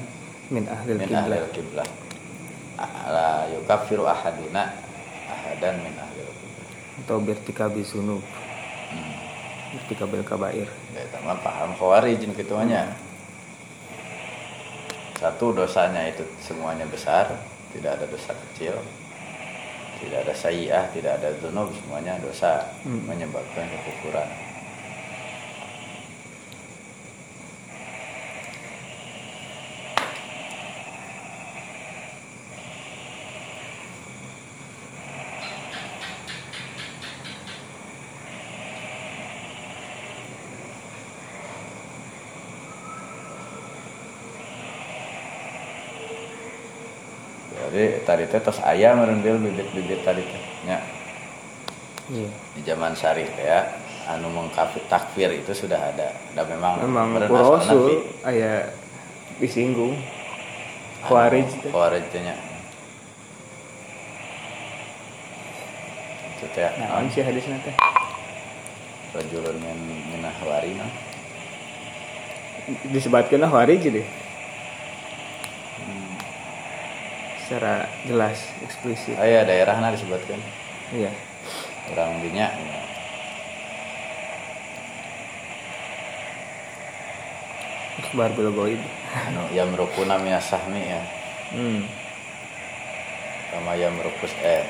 min 0.50 0.66
ahlil 0.66 0.98
min 0.98 1.12
ahlil 1.12 1.48
kiblah 1.52 1.88
la 3.10 3.46
yukaffiru 3.52 4.08
ahaduna 4.08 4.72
ahadan 5.28 5.76
min 5.84 5.94
ahlil 5.96 6.30
kiblah 6.40 6.70
atau 7.06 7.18
bertikabi 7.20 7.84
sunub 7.84 8.24
hmm. 8.24 9.14
bertikabil 9.76 10.22
kabair. 10.26 10.68
Ya 10.96 11.04
sama 11.14 11.36
paham 11.40 11.76
khawarij 11.76 12.20
gitu 12.20 12.56
nya 12.66 12.90
satu 15.20 15.52
dosanya 15.52 16.08
itu 16.08 16.24
semuanya 16.40 16.88
besar 16.88 17.28
tidak 17.76 18.00
ada 18.00 18.06
dosa 18.08 18.32
kecil 18.32 18.80
tidak 20.00 20.24
ada 20.24 20.34
sayiah 20.34 20.88
tidak 20.96 21.20
ada 21.20 21.36
dunub 21.44 21.68
semuanya 21.76 22.16
dosa 22.24 22.64
Hmm. 22.88 23.04
menyebabkan 23.04 23.68
kekufuran 23.68 24.49
jadi 47.70 48.02
tadi 48.02 48.24
teh 48.26 48.42
tos 48.42 48.58
ayam 48.66 48.98
merendil 48.98 49.38
bibit-bibit 49.38 50.02
tadi 50.02 50.26
teh. 50.26 50.42
Nya. 50.66 50.82
Iya. 52.10 52.30
Di 52.58 52.62
zaman 52.66 52.98
syarif 52.98 53.30
ya 53.38 53.70
anu 54.10 54.34
mengkafir 54.34 54.82
takfir 54.90 55.30
itu 55.30 55.54
sudah 55.54 55.78
ada. 55.78 56.10
Dan 56.34 56.50
memang 56.50 56.82
memang 56.82 57.08
rasul 57.30 58.10
aya 58.26 58.74
disinggung. 59.38 59.94
Khawarij 61.06 61.46
teh. 61.62 61.70
khawarij 61.70 62.04
teh 62.10 62.22
nya. 62.26 62.36
Itu 66.34 66.50
teh 66.50 66.74
nah 66.82 67.06
sih 67.14 67.22
hadisnya 67.22 67.62
teh? 67.62 67.78
Rajulun 69.14 69.58
min 69.62 69.78
minah 70.10 70.34
warina 70.46 70.86
disebutkan 72.94 73.42
lah 73.42 73.50
khawarij 73.50 73.82
deh 73.90 74.08
secara 77.50 77.90
jelas 78.06 78.38
eksplisit. 78.62 79.18
Aya 79.18 79.42
daerahna 79.42 79.90
disebutkan. 79.90 80.38
Iya. 80.94 81.10
Orang 81.90 82.22
dinya 82.22 82.46
ikhbar 88.06 88.38
bil 88.38 88.54
goib 88.54 88.78
anu 89.34 89.50
yamrukuna 89.50 90.22
minas 90.22 90.46
sahmi 90.46 90.78
ya. 90.78 91.02
Hmm. 91.50 91.90
kama 93.50 93.74
yamrukus 93.74 94.34
eh. 94.46 94.70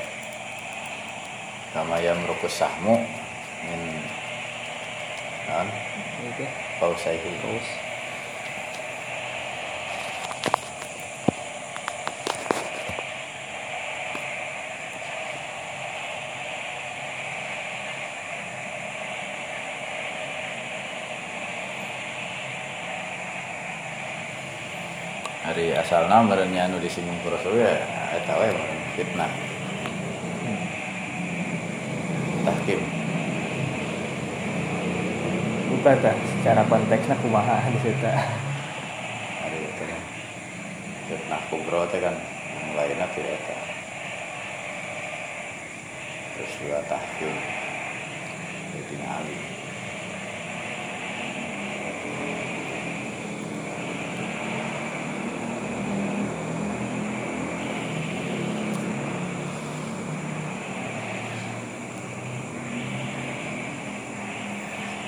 Kama 1.76 2.00
yamrukus 2.00 2.64
sahmu 2.64 2.96
min 3.68 3.80
non 5.52 5.68
itu 6.32 6.48
pausaihi 6.80 7.28
terus 7.44 7.68
hari 25.50 25.74
asalna 25.90 26.22
meureun 26.22 26.54
nya 26.54 26.70
anu 26.70 26.78
disinggung 26.78 27.18
ku 27.26 27.34
Rasul 27.34 27.58
ya 27.58 27.74
eta 28.14 28.38
we 28.38 28.46
meureun 28.46 28.78
fitnah. 28.94 29.26
Tahkim. 32.46 32.78
Bukan 35.66 35.96
tak 35.98 36.14
secara 36.30 36.62
konteksnya 36.70 37.18
kumaha 37.18 37.58
di 37.74 37.78
situ. 37.82 38.06
Hari 38.06 39.58
itu 39.66 39.82
nya 39.82 39.98
fitnah 41.10 41.42
kubro 41.50 41.82
teh 41.90 41.98
kan. 41.98 42.14
Yang 42.54 42.70
lainnya 42.78 43.06
tidak 43.10 43.34
eta 43.34 43.56
terus 46.38 46.54
dua 46.62 46.78
tahkim. 46.86 47.34
Sayyidina 48.70 49.10
Ali 49.10 49.58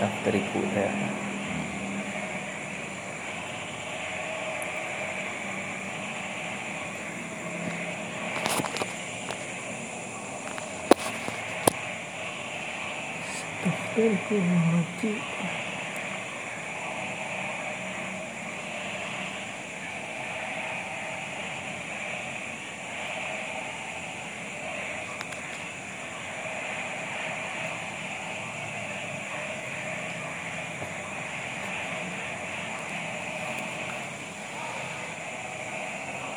dafteriku 0.02 0.58
teh 0.74 0.90
dafteriku 13.93 14.34
mati 14.40 15.12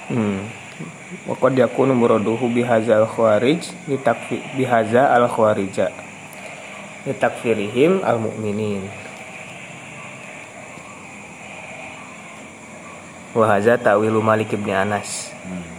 Hmm. 0.06 0.48
Waqad 1.28 1.58
yakunu 1.58 1.98
muraduhu 1.98 2.48
bihazal 2.48 3.10
khawarij 3.10 3.58
litakfi 3.90 4.38
bihaza 4.56 5.10
al 5.12 5.26
khawarija 5.28 6.05
litakfirihim 7.06 8.02
al 8.02 8.18
mu'minin 8.18 8.90
wa 13.38 13.46
hadza 13.52 13.78
ta'wilu 13.78 14.24
Malik 14.26 14.58
ibn 14.58 14.74
Anas 14.74 15.30
hmm. 15.46 15.76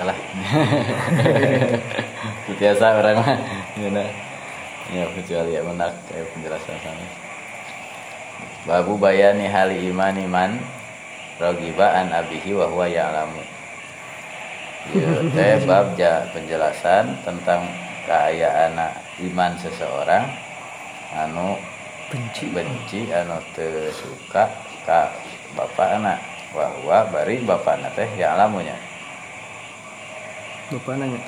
kalah 0.00 0.16
biasa 2.80 2.96
orang 2.96 3.20
mah. 3.20 3.36
Gimana 3.76 4.04
ya 4.88 5.04
kecuali 5.12 5.52
ya 5.52 5.60
menak 5.60 5.92
kayak 6.08 6.32
penjelasan 6.32 6.80
sana. 6.80 7.06
Babu 8.64 8.96
bayani 8.96 9.52
hali 9.52 9.92
iman 9.92 10.16
iman 10.16 10.56
rogiba 11.36 11.92
an 11.92 12.08
abihi 12.08 12.56
wa 12.56 12.72
huwa 12.72 12.88
ya'lamu. 12.88 13.44
Ieu 14.96 15.28
teh 15.36 15.60
bab 15.68 15.92
ja 16.00 16.24
penjelasan 16.32 17.20
tentang 17.20 17.68
keayaan 18.08 18.80
iman 19.28 19.52
seseorang. 19.60 20.24
Anu 21.12 21.60
benci. 22.08 22.48
benci 22.48 23.12
anu 23.12 23.36
teu 23.52 23.92
suka 23.92 24.48
ka 24.88 25.12
bapak 25.52 26.00
anak. 26.00 26.16
Bahwa 26.56 27.04
bari 27.12 27.44
bapak 27.44 27.76
anak 27.76 27.92
teh 27.92 28.08
ya'lamunya. 28.16 28.80
Bapak 30.72 30.96
nanya 30.96 31.20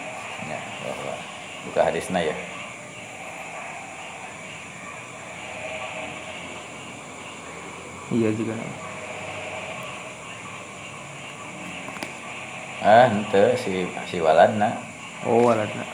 ya 0.48 0.58
bahwa 0.82 1.31
buka 1.68 1.80
hadisna 1.86 2.20
ya. 2.22 2.36
Iya 8.12 8.28
juga. 8.36 8.54
Ah 12.82 13.08
ente 13.08 13.56
si 13.56 13.88
si 14.10 14.16
waladna. 14.20 14.76
Oh 15.24 15.48
waladna. 15.48 15.84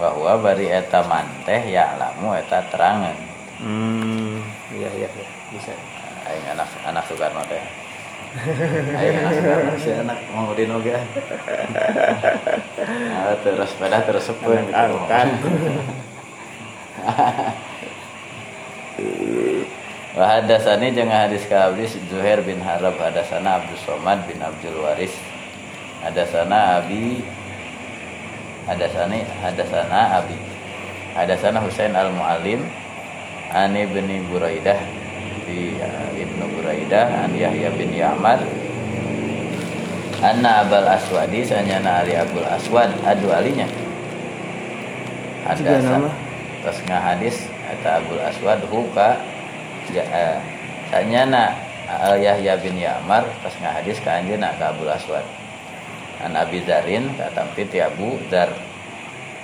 Bahwa 0.00 0.38
bari 0.40 0.70
eta 0.70 1.04
man 1.04 1.28
teh 1.44 1.60
ya 1.68 1.98
lamu 2.00 2.32
eta 2.32 2.64
terangan. 2.72 3.16
Hmm 3.60 4.40
iya 4.72 4.88
iya 4.96 5.08
iya. 5.12 5.26
Bisa. 5.52 5.72
Aing 6.26 6.46
anak 6.56 6.68
anak 6.82 7.04
Soekarno 7.06 7.44
teh 7.46 7.85
Soekarno 8.34 9.78
si 9.78 9.90
anak 9.94 10.18
mau 10.34 10.50
di 10.52 10.66
noga. 10.66 10.98
Nah, 12.86 13.34
terus 13.42 13.74
sepeda 13.74 13.98
terus 14.06 14.30
sepen 14.30 14.70
gitu. 14.70 14.70
angkat. 14.70 15.26
Wa 20.16 20.40
hadasani 20.40 20.96
jeung 20.96 21.12
hadis 21.12 21.44
ka 21.44 21.68
Abdi 21.68 21.84
Zuhair 22.08 22.40
bin 22.40 22.56
Harab 22.64 22.96
hadasana 22.96 23.60
Abdul 23.60 23.76
Somad 23.84 24.24
bin 24.24 24.40
Abdul 24.40 24.80
Waris 24.80 25.12
hadasana 26.00 26.80
Abi 26.80 27.20
hadasani 28.64 29.28
hadasana 29.44 30.24
Abi 30.24 30.40
hadasana 31.12 31.60
Husain 31.60 31.92
al 31.92 32.08
Muallim 32.16 32.64
Ani 33.52 33.84
bin 33.84 34.08
Buraidah 34.32 34.95
di 35.46 35.78
uh, 35.78 36.10
Ibnu 36.12 36.44
Buraidah 36.58 37.24
an 37.24 37.30
Yahya 37.32 37.70
bin 37.78 37.94
Ya'mar. 37.94 38.42
Anna 40.18 40.66
Abul 40.66 40.82
Aswadi 40.82 41.46
sanyana 41.46 42.02
Ali 42.02 42.18
Abul 42.18 42.42
Aswad 42.42 42.90
adu 43.06 43.30
alinya. 43.30 43.68
Tiga 45.54 45.78
nama. 45.78 46.10
terus 46.66 46.82
hadis 46.90 47.36
eta 47.70 48.02
Abul 48.02 48.18
Aswad 48.18 48.58
hu 48.66 48.90
ka 48.90 49.22
ya 49.94 50.02
eh, 50.02 50.36
sanyana 50.90 51.54
uh, 51.86 52.18
Yahya 52.18 52.58
bin 52.58 52.74
Ya'mar 52.74 53.22
pas 53.46 53.54
hadis 53.62 54.02
ka 54.02 54.18
anjeunna 54.18 54.50
ka 54.58 54.74
Abul 54.74 54.90
Aswad. 54.90 55.22
An 56.18 56.34
Abi 56.34 56.66
Darin 56.66 57.14
ka 57.14 57.30
tampi 57.30 57.62
ti 57.70 57.78
Abu 57.78 58.18
Dar. 58.26 58.50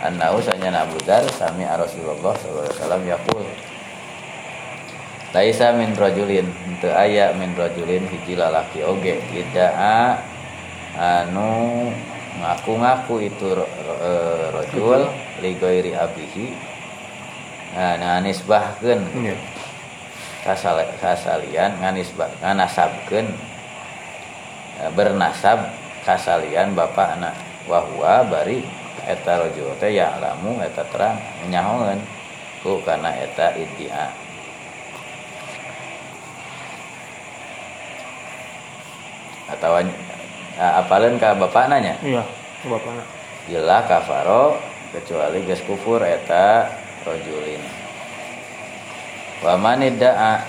Annau 0.02 0.42
sanyana 0.42 0.82
Abu 0.82 0.98
Dar 1.06 1.22
sami 1.38 1.62
Rasulullah 1.62 2.34
sallallahu 2.34 2.66
alaihi 2.66 2.74
wasallam 2.74 3.02
yaqul 3.06 3.46
Laisa 5.32 5.72
min 5.72 5.96
rajulin 5.96 6.44
teu 6.84 6.92
aya 6.92 7.32
min 7.32 7.56
rajulin 7.56 8.04
hiji 8.04 8.36
lalaki 8.36 8.84
oge 8.84 9.16
idaa 9.32 10.20
anu 10.92 11.88
ngaku-ngaku 12.36 13.32
itu 13.32 13.48
ro- 13.56 13.64
ro- 13.64 14.00
eh, 14.04 14.46
rajul 14.52 15.08
li 15.40 15.56
ghairi 15.56 15.96
abihi. 15.96 16.52
Nah 17.72 17.96
nganisbahkeun 17.96 19.00
iya. 19.24 19.32
Kasal 20.44 20.84
kasalian 21.00 21.80
nganisbah 21.80 22.28
nganasabkeun. 22.44 23.32
Eh, 24.84 24.90
bernasab 24.92 25.64
kasalian 26.04 26.76
bapak 26.76 27.16
anak 27.16 27.32
wahwa 27.64 28.20
bari 28.28 28.60
eta 29.08 29.48
rajul 29.48 29.72
teh 29.80 29.96
ya 29.96 30.12
lamu 30.20 30.60
eta 30.60 30.84
terang 30.92 31.16
nyahoeun. 31.48 32.04
Ku 32.60 32.84
kana 32.84 33.16
eta 33.16 33.56
iddia 33.56 34.12
atau 39.58 39.80
apalin 40.56 41.16
ka 41.20 41.36
bapak 41.36 41.68
nanya? 41.68 41.96
Iya 42.00 42.22
bapak 42.66 42.92
nak 42.94 43.06
Gila 43.50 43.78
kafaro 43.90 44.56
kecuali 44.94 45.42
geus 45.42 45.62
kufur 45.66 45.98
eta 46.06 46.70
rojulin. 47.02 47.62
Wa 49.42 49.58
man 49.58 49.82
idda'a 49.82 50.46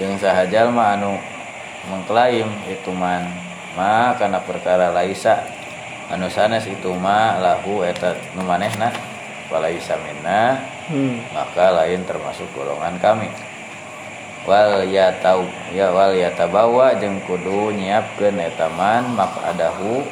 jeung 0.00 0.16
sahajal 0.16 0.72
mah 0.72 0.96
anu 0.96 1.20
mengklaim 1.92 2.48
itu 2.66 2.90
man. 2.96 3.28
Ma 3.76 4.16
kana 4.16 4.40
perkara 4.40 4.88
laisa. 4.92 5.44
Anu 6.08 6.32
sanes 6.32 6.64
itu 6.64 6.92
ma 6.96 7.36
lahu 7.36 7.84
eta 7.84 8.16
nu 8.32 8.44
manehna 8.44 9.12
walaisa 9.52 10.00
minna 10.00 10.56
hmm. 10.88 11.36
maka 11.36 11.76
lain 11.76 12.08
termasuk 12.08 12.48
golongan 12.56 12.96
kami 12.96 13.28
wal 14.42 14.82
ya 14.90 15.14
tau 15.22 15.46
ya 15.70 15.94
wal 15.94 16.10
ya 16.14 16.34
tabawa 16.34 16.98
jeung 16.98 17.22
kudu 17.26 17.70
nyiapkeun 17.78 18.42
eta 18.42 18.66
man 18.74 19.14
maqadahu 19.14 20.02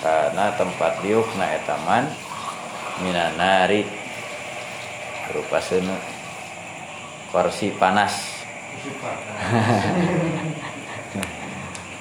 karena 0.00 0.54
tempat 0.56 0.92
diukna 1.04 1.46
eta 1.58 1.76
man 1.84 2.08
minanari. 3.04 3.84
Berupa 5.28 5.60
senu 5.60 5.92
kursi 7.28 7.68
panas. 7.76 8.40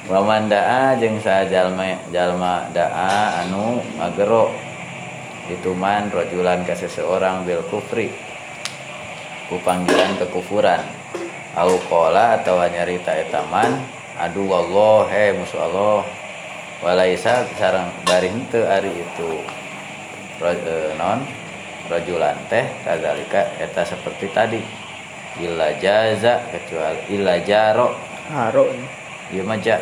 Waman 0.07 0.47
da'a 0.47 0.95
jeung 0.95 1.19
sajalma 1.19 1.99
jalma 2.15 2.71
da'a 2.71 3.43
anu 3.43 3.83
magero. 3.99 4.55
Dituman 5.51 6.07
rojulan 6.07 6.63
ke 6.63 6.75
seseorang 6.75 7.43
bil 7.43 7.63
kufri 7.67 8.11
ku 9.47 9.59
panggilan 9.63 10.19
kekufuran. 10.19 10.83
Au 11.57 11.73
qala 11.89 12.37
atau 12.37 12.61
nyarita 12.61 13.17
etaman 13.17 13.81
adu 14.19 14.45
Allah 14.51 15.09
he 15.09 15.33
musuh 15.33 15.63
Allah. 15.63 16.05
Walaisa 16.85 17.49
sareng 17.57 17.89
bari 18.05 18.29
henteu 18.29 18.61
ari 18.69 18.93
itu 18.93 19.41
ro- 20.37 20.53
eh, 20.53 20.93
non 20.93 21.25
rojulan 21.89 22.37
teh 22.51 22.69
kadzalika 22.85 23.57
eta 23.57 23.81
seperti 23.81 24.29
tadi. 24.29 24.61
Illa 25.41 25.73
jaza 25.81 26.45
kecuali 26.53 27.01
illa 27.13 27.41
jaro. 27.41 27.97
Haro 28.29 28.69
ieu 29.33 29.41
mah 29.41 29.57
ja. 29.57 29.81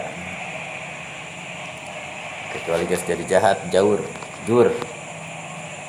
Kecuali 2.56 2.88
geus 2.88 3.04
jadi 3.04 3.24
jahat 3.28 3.58
jaur 3.68 4.00
jur. 4.48 4.72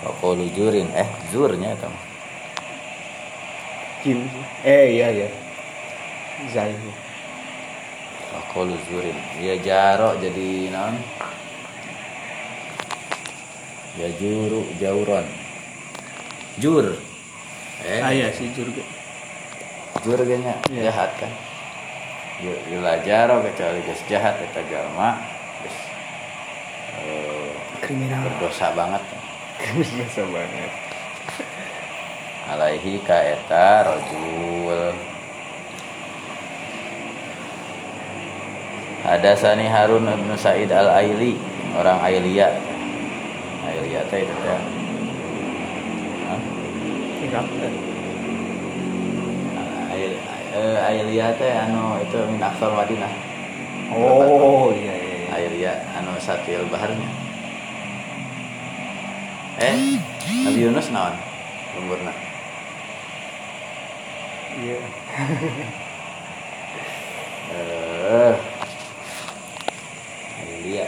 Wakolu 0.02 0.50
jurin 0.54 0.90
eh 0.94 1.06
zurnya 1.30 1.74
eta 1.78 1.86
jim 4.07 4.22
eh 4.62 4.94
iya 4.94 5.11
iya. 5.11 5.28
Zai 6.54 6.70
Wakolu 8.30 8.78
zurin. 8.86 9.18
Ya 9.42 9.59
jaro 9.59 10.14
jadi 10.22 10.70
non 10.70 10.94
ya 13.98 14.07
juru 14.22 14.62
jauron. 14.78 15.26
Jur. 16.62 16.94
Eh? 17.82 17.98
Ah 17.98 18.14
iya 18.14 18.30
si 18.30 18.46
jurga 18.54 18.80
jur 20.07 20.22
ge 20.22 20.38
nya? 20.38 20.54
Iya. 20.70 20.94
jahat 20.94 21.11
kan? 21.18 21.32
Ju- 22.38 22.62
Ila 22.78 23.02
jaro 23.02 23.42
kecuali 23.42 23.82
geus 23.82 24.02
jahat 24.07 24.38
eta 24.38 24.62
jalma. 24.70 25.18
Geus 25.66 25.78
eh, 27.02 27.50
kriminal. 27.82 28.22
berdosa 28.22 28.70
banget. 28.70 29.02
Biasa 29.59 30.22
banget 30.30 30.86
alaihi 32.47 33.03
ka 33.03 33.18
eta 33.22 33.82
rajul 33.86 34.94
Hadasani 39.07 39.70
Harun 39.70 40.03
bin 40.03 40.34
Said 40.34 40.66
al-Aili 40.66 41.38
orang 41.78 42.03
Ailia. 42.03 42.51
Ailia 43.62 44.03
teh 44.11 44.26
itu 44.26 44.34
eh, 50.59 50.88
Ailia 50.90 51.30
teh 51.38 51.55
anu 51.55 52.03
itu 52.03 52.18
min 52.26 52.42
aksal 52.42 52.74
Madinah. 52.74 53.14
Oh 53.94 54.74
iya 54.74 54.94
iya 54.99 55.14
iya. 55.22 55.28
Ailia 55.38 55.72
anu 56.03 56.18
satil 56.18 56.66
baharnya. 56.66 57.07
Eh 59.62 60.03
Nabi 60.51 60.66
Yunus 60.66 60.90
naon? 60.90 61.14
Lemburna 61.78 62.36
iya. 64.57 64.78
Eh. 67.57 68.34
Ailia 70.42 70.86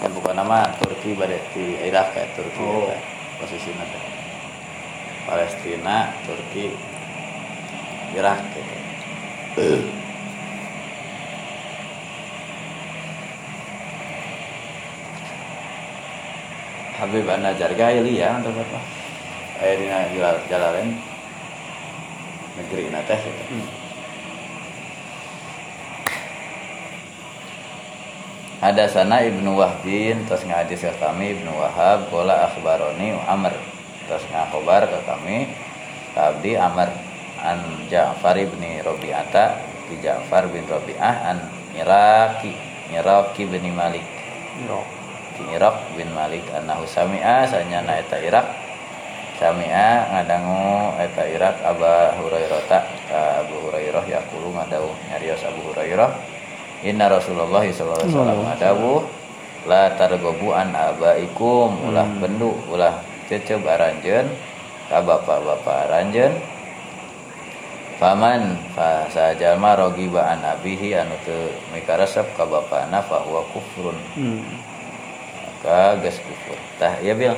kan 0.00 0.10
bukan 0.14 0.34
nama 0.38 0.70
Turki 0.80 1.12
di 1.52 1.64
Irak 1.84 2.14
ya 2.14 2.24
Turki 2.32 2.62
Oh. 2.62 2.88
ya, 2.88 2.98
posisinya 3.42 3.84
teh 3.90 4.04
Palestina 5.26 6.14
Turki 6.24 6.72
Irak 8.14 8.40
gitu. 8.54 8.74
Habib 16.96 17.28
Anda 17.28 17.52
Jarga 17.52 17.92
Ailia 17.92 18.40
untuk 18.40 18.56
apa? 18.56 18.80
Airina 19.60 20.08
Jalal 20.16 20.36
Jalalain 20.48 21.15
negeri 22.56 22.88
teh 22.88 23.20
gitu. 23.20 23.42
Hmm. 23.52 23.68
Ada 28.56 28.88
sana 28.88 29.20
Ibnu 29.20 29.52
Wahbin 29.52 30.24
terus 30.24 30.42
ngadis 30.48 30.80
ke 30.80 30.92
kami 30.96 31.36
Ibnu 31.36 31.52
Wahab 31.60 32.08
bola 32.08 32.48
akhbaroni 32.48 33.12
Amr 33.28 33.52
terus 34.08 34.24
ngakobar 34.32 34.88
ke 34.88 34.98
kami 35.04 35.52
Abdi 36.16 36.56
Amr 36.56 36.88
an 37.44 37.60
Ja'far 37.92 38.40
bin 38.40 38.64
Robi'ata 38.80 39.60
di 39.92 40.00
Ja'far 40.00 40.48
bin 40.48 40.64
Robi'ah 40.64 41.36
an 41.36 41.38
Iraki 41.76 42.56
Iraq 42.96 43.36
bin 43.36 43.76
Malik 43.76 44.06
Iraq 44.64 44.88
Ki 45.36 45.44
Iraq 45.52 45.76
bin 45.92 46.08
Malik 46.16 46.48
annahu 46.48 46.88
sami'a 46.88 47.44
sanyana 47.44 48.00
eta 48.00 48.16
Iraq 48.16 48.65
sami'a 49.36 50.10
ngadangu 50.12 50.96
eta 51.00 51.22
Iraq 51.28 51.56
Aba 51.64 52.16
Hurairah 52.20 52.60
Abu 53.44 53.68
Hurairah 53.68 54.04
yaqulu 54.04 54.52
ngadau 54.56 54.92
nyarios 55.12 55.42
Abu 55.44 55.60
Hurairah 55.72 56.36
Inna 56.84 57.08
Rasulullah 57.08 57.64
sallallahu 57.64 58.04
alaihi 58.04 58.12
wasallam 58.12 58.40
adawu 58.52 58.94
la 59.64 59.96
targobu 59.96 60.52
an 60.52 60.76
abaikum 60.76 61.72
ulah 61.88 62.04
bendu 62.20 62.52
ulah 62.68 63.00
cecep 63.26 63.64
aranjeun 63.64 64.28
ka 64.86 65.02
bapak-bapak 65.02 65.90
aranjeun. 65.90 66.36
Paman 67.96 68.60
fa 68.76 69.08
sajalma 69.08 69.72
rogiba 69.72 70.20
an 70.20 70.44
abihi 70.44 71.00
anu 71.00 71.16
teu 71.24 71.48
mikaresep 71.72 72.28
ka 72.36 72.44
bapana 72.44 73.00
fa 73.00 73.24
huwa 73.24 73.40
kufrun. 73.50 73.96
Hmm. 74.14 74.44
maka 75.42 75.96
geus 76.04 76.20
kufur. 76.20 76.60
Tah 76.76 77.00
ya 77.00 77.16
bil. 77.16 77.32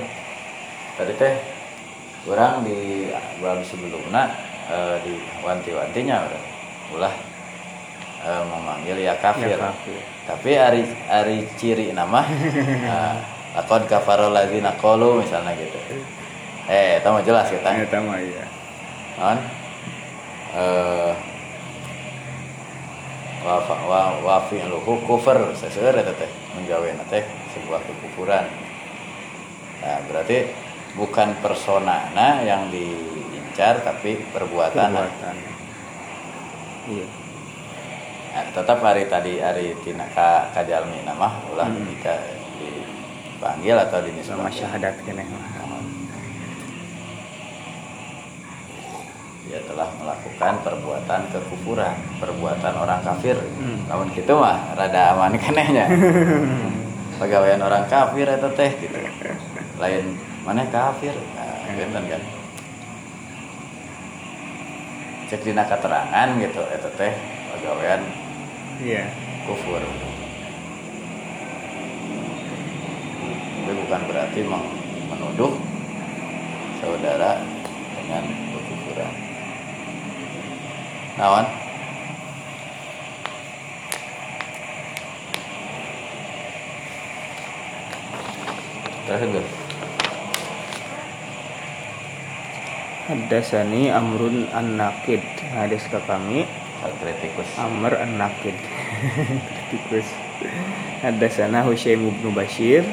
Tadi 0.98 1.14
teh 1.14 1.34
orang 2.26 2.66
di 2.66 3.08
bab 3.38 3.62
sebelumna 3.62 4.34
eh, 4.66 4.96
di 5.06 5.14
wanti-wantinya 5.46 6.16
urang 6.26 6.46
ulah 6.98 7.14
eh, 8.24 8.42
memanggil 8.48 8.96
ya 8.98 9.14
kafir. 9.20 9.54
Ya, 9.54 9.70
kafir. 9.70 10.00
tapi 10.26 10.50
ari 10.58 10.82
ari 11.08 11.38
ciri 11.54 11.94
nama 11.94 12.26
nah, 12.88 13.14
lakon 13.54 13.86
kafarol 13.86 14.34
lagi 14.34 14.58
nakolu 14.58 15.22
misalnya 15.22 15.54
gitu 15.54 15.78
eh 16.68 17.00
tahu 17.00 17.22
jelas 17.24 17.48
kita 17.48 17.64
Eta 17.64 17.98
mah 18.04 18.20
iya. 18.20 18.44
kan 19.16 19.38
eh 20.52 21.14
wa 23.38 23.56
wa 23.64 24.00
wa 24.20 24.36
fi'luhu 24.50 25.00
kufur 25.06 25.38
sesuai 25.56 26.02
eta 26.02 26.12
teh 26.12 26.30
menjawab 26.58 26.92
teh 27.08 27.24
sebuah 27.56 27.80
kekufuran 27.86 28.44
nah 29.78 29.98
berarti 30.10 30.67
bukan 30.98 31.38
personana 31.38 32.42
yang 32.42 32.68
diincar 32.74 33.78
tapi 33.80 34.18
perbuatan 34.34 34.90
Perbuatan. 34.90 35.34
Iya. 36.88 37.06
Nah, 38.28 38.44
tetap 38.54 38.78
hari 38.82 39.06
tadi 39.06 39.38
hari 39.38 39.72
tina 39.82 40.04
ka 40.10 40.50
kajalmi 40.52 41.06
nama 41.06 41.38
ulah 41.48 41.66
Hmm. 41.66 41.86
jika 41.86 42.14
dipanggil 42.58 43.76
atau 43.78 43.98
Sama 43.98 44.06
dinisbahkan 44.10 44.52
syahadat 44.52 44.94
keneh 45.06 45.26
mah. 45.26 45.46
dia 49.48 49.64
telah 49.64 49.88
melakukan 49.96 50.60
perbuatan 50.60 51.20
kekufuran, 51.32 51.96
perbuatan 52.20 52.74
orang 52.76 53.00
kafir. 53.00 53.32
Hmm. 53.56 53.80
Namun 53.88 54.12
gitu 54.12 54.36
mah 54.36 54.76
rada 54.76 55.16
aman 55.16 55.40
kenehnya. 55.40 55.88
Pegawaian 57.18 57.64
orang 57.64 57.88
kafir 57.88 58.28
itu 58.28 58.48
teh 58.52 58.70
gitu. 58.76 59.00
Lain 59.80 60.20
mana 60.48 60.64
kafir? 60.72 61.12
Nah, 61.12 61.60
gitu 61.76 61.92
kan. 61.92 62.22
Cek 65.28 65.44
dina 65.44 65.60
keterangan 65.68 66.28
gitu 66.40 66.62
itu 66.64 66.88
teh 66.96 67.12
pegawaian 67.52 68.00
Iya. 68.80 69.04
kufur. 69.44 69.84
Tapi 73.60 73.72
bukan 73.84 74.00
berarti 74.08 74.40
meng- 74.48 74.72
menuduh 75.12 75.52
saudara 76.80 77.44
dengan 77.92 78.24
kekufuran. 78.24 79.12
Nawan? 81.20 81.44
Terakhir 89.04 89.28
Hadasani 93.08 93.88
Amrun 93.88 94.52
An-Nakid 94.52 95.24
Hadis 95.56 95.80
ke 95.88 95.96
kami. 96.04 96.44
Kritikus 97.00 97.48
Amr 97.56 97.96
An-Nakid 97.96 98.52
Kritikus. 99.72 100.04
Hadasana 101.00 101.64
Husaim 101.64 102.04
bin 102.04 102.36
Bashir. 102.36 102.84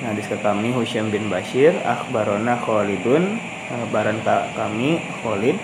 Hadis 0.00 0.24
ke 0.32 0.40
kami 0.40 0.72
Husaim 0.72 1.12
bin 1.12 1.28
Bashir. 1.28 1.76
Akhbarona 1.84 2.56
Khalidun. 2.56 3.36
Baran 3.92 4.24
ka 4.24 4.48
kami 4.56 5.04
Khalid. 5.20 5.60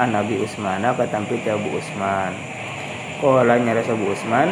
An 0.00 0.16
Nabi 0.16 0.40
Usmana 0.40 0.96
katampi 0.96 1.36
Abu 1.44 1.68
Usman. 1.76 2.32
Kola 3.20 3.60
nyaras 3.60 3.92
Abu 3.92 4.08
Usman 4.08 4.48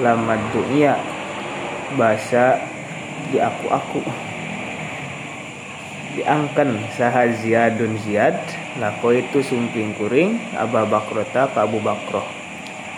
Lamad 0.00 0.40
dunia 0.56 0.96
Bahasa 1.92 2.56
di 3.28 3.36
aku-aku 3.36 4.29
diangkan 6.16 6.90
saha 6.98 7.30
ziyadun 7.38 7.98
ziyad 8.02 8.38
lako 8.82 9.14
itu 9.14 9.42
sumping 9.44 9.94
kuring 9.94 10.38
Aba 10.58 10.86
Bakrota 10.86 11.50
ka 11.50 11.66
Abu 11.66 11.78
Bakroh. 11.78 12.26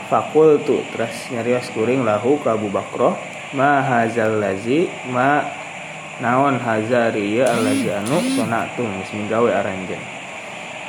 Fakul 0.09 0.61
tu 0.65 0.81
terus 0.93 1.33
nyarios 1.33 1.69
kuring 1.73 2.05
lahu 2.05 2.41
ka 2.41 2.57
Abu 2.57 2.73
Bakroh. 2.73 3.17
Ma 3.53 3.85
hazal 3.85 4.41
lazi 4.41 4.89
ma 5.13 5.45
naon 6.25 6.57
hazariya 6.57 7.53
alazi 7.53 7.93
anu 7.93 8.17
sonatum 8.33 8.89
geus 9.01 9.13
minggawe 9.13 9.51
aranjeun 9.53 10.23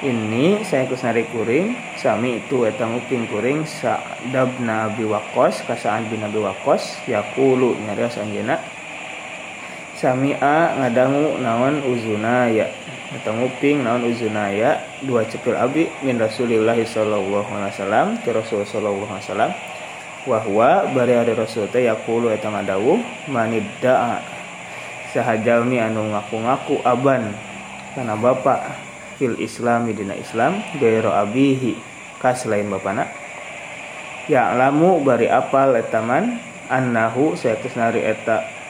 ini 0.03 0.59
saya 0.67 0.83
kusnari 0.83 1.23
kuring 1.31 1.79
sami 1.95 2.43
itu 2.43 2.67
eta 2.67 2.83
nguping 2.83 3.23
kuring 3.31 3.63
Sa'dabna 3.63 4.91
Abi 4.91 5.07
Waqqas 5.07 5.63
ka 5.63 5.79
Sa'ad 5.79 6.11
bin 6.11 6.19
Abi 6.19 6.43
Waqqas 6.43 7.07
yaqulu 7.07 7.79
nyarios 7.87 8.19
Sami'a 10.03 10.83
ngadangu 10.83 11.39
naon 11.39 11.79
uzunaya. 11.87 12.67
Atau 13.15 13.39
nguping 13.39 13.87
naon 13.87 14.03
uzunaya. 14.03 14.83
Dua 14.99 15.23
cepil 15.23 15.55
abi 15.55 15.87
min 16.03 16.19
Rasulillah 16.19 16.75
sallallahu 16.75 17.47
alaihi 17.47 17.71
wasallam 17.71 18.07
ke 18.19 18.35
Rasul 18.35 18.67
sallallahu 18.67 19.07
alaihi 19.07 19.23
wasallam. 19.31 19.51
Wa 20.27 20.43
huwa 20.43 20.91
bari 20.91 21.15
ada 21.15 21.31
Rasul 21.31 21.71
teh 21.71 21.87
yaqulu 21.87 22.35
eta 22.35 22.51
ngadawuh 22.51 22.99
manidda'a. 23.31 24.19
Sahajalmi 25.15 25.79
anu 25.79 26.11
ngaku-ngaku 26.11 26.83
aban 26.83 27.31
kana 27.95 28.19
bapak 28.19 28.75
fil 29.15 29.39
islami 29.39 29.95
dina 29.95 30.19
Islam 30.19 30.59
gairo 30.83 31.15
abihi 31.15 31.79
ka 32.19 32.35
selain 32.35 32.67
bapana. 32.67 33.07
Ya 34.27 34.51
lamu 34.51 34.99
bari 34.99 35.31
apal 35.31 35.79
eta 35.79 36.03
man 36.03 36.43
annahu 36.67 37.39
sayatusnari 37.39 38.03
eta 38.03 38.62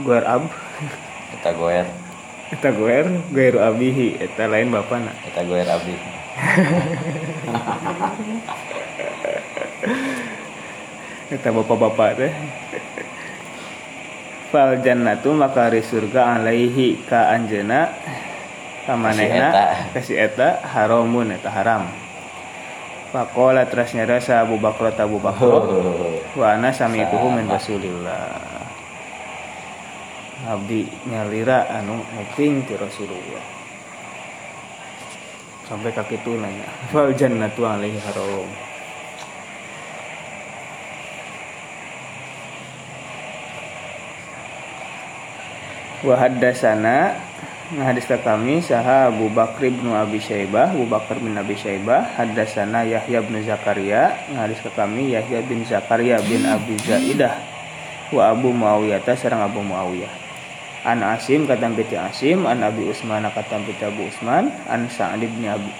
guer 0.00 0.24
ab. 0.24 0.48
Kita 1.36 1.52
goer. 1.52 1.84
Eta 2.52 2.68
guer 2.72 3.06
guer 3.28 3.60
abihi. 3.60 4.16
Eta 4.16 4.48
lain 4.48 4.72
bapana 4.72 5.12
kita 5.24 5.44
goer 5.44 5.68
abdi 5.68 5.96
eta 11.32 11.48
bapak-bapak 11.52 12.10
teh. 12.16 12.32
Fal 14.48 14.80
jannatu 14.80 15.36
maka 15.36 15.68
surga 15.84 16.40
alaihi 16.40 17.04
ka 17.04 17.36
anjeuna. 17.36 17.92
Ka 18.88 18.96
manehna 18.96 19.52
eta. 19.52 19.92
kasih 19.92 20.16
eta 20.18 20.58
haramun 20.72 21.36
eta 21.36 21.52
haram. 21.52 21.84
Pakola 23.12 23.68
terus 23.68 23.92
nyarasa 23.92 24.40
Abu 24.40 24.56
Bakr 24.56 24.96
Abu 24.96 25.20
Bakr 25.20 25.68
wa 26.32 26.46
ana 26.48 26.72
sami'tuhu 26.72 27.28
min 27.28 27.44
Rasulillah 27.44 28.51
Abdi 30.42 30.90
nyalira 31.06 31.70
anu 31.70 32.02
nguping 32.02 32.66
ti 32.66 32.74
Rasulullah. 32.74 33.44
Sampai 35.70 35.94
kaki 35.94 36.18
itu 36.18 36.34
nanya 36.34 36.66
fal 36.90 37.14
jannatu 37.14 37.62
alaihi 37.62 38.02
haram? 38.02 38.50
Wa 46.02 46.18
haddatsana 46.18 47.14
hadis 47.78 48.10
ka 48.10 48.18
kami 48.18 48.58
saha 48.58 49.08
Abu 49.08 49.30
Bakr 49.30 49.70
bin 49.70 49.94
Abi 49.94 50.18
Syaibah 50.18 50.74
Abu 50.74 50.84
Bakar 50.90 51.22
bin 51.22 51.38
Abi 51.38 51.54
Syaibah 51.54 52.18
haddatsana 52.18 52.82
Yahya 52.82 53.22
bin 53.22 53.38
Zakaria 53.46 54.12
hadis 54.34 54.58
ka 54.60 54.74
kami 54.74 55.14
Yahya 55.14 55.40
bin 55.46 55.62
Zakaria 55.62 56.18
bin 56.26 56.42
Abi 56.44 56.74
Zaidah 56.82 57.38
wa 58.12 58.34
Abu 58.34 58.52
Muawiyah 58.52 59.00
ta 59.00 59.16
sareng 59.16 59.40
Abu 59.40 59.64
Muawiyah 59.64 60.31
an 60.82 60.98
Asim 61.06 61.46
katam 61.46 61.78
piti 61.78 61.94
Asim 61.94 62.42
an 62.46 62.62
Abi 62.66 62.90
Usman 62.90 63.22
katam 63.30 63.62
piti 63.62 63.86
Abu 63.86 64.10
Usman 64.10 64.50
an 64.66 64.90
Sa'd 64.90 65.22
bin 65.22 65.46
Abi 65.46 65.70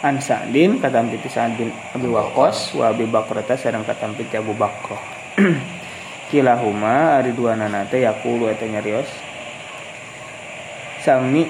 an 0.00 0.16
Sa'din 0.22 0.80
katam 0.80 1.12
piti 1.12 1.28
Sa'd 1.28 1.58
bin 1.60 1.68
Abi 1.92 2.08
Waqqas 2.08 2.72
wa 2.78 2.88
Abi 2.88 3.04
Bakr 3.04 3.44
ta 3.44 3.58
sareng 3.58 3.84
katam 3.84 4.16
piti 4.16 4.40
Abu 4.40 4.56
Bakr 4.56 4.96
kilahuma 6.28 7.20
ari 7.20 7.32
dua 7.32 7.56
nanate 7.56 8.04
yaqulu 8.04 8.52
eta 8.52 8.68
nyarios 8.68 9.08
sami 11.00 11.48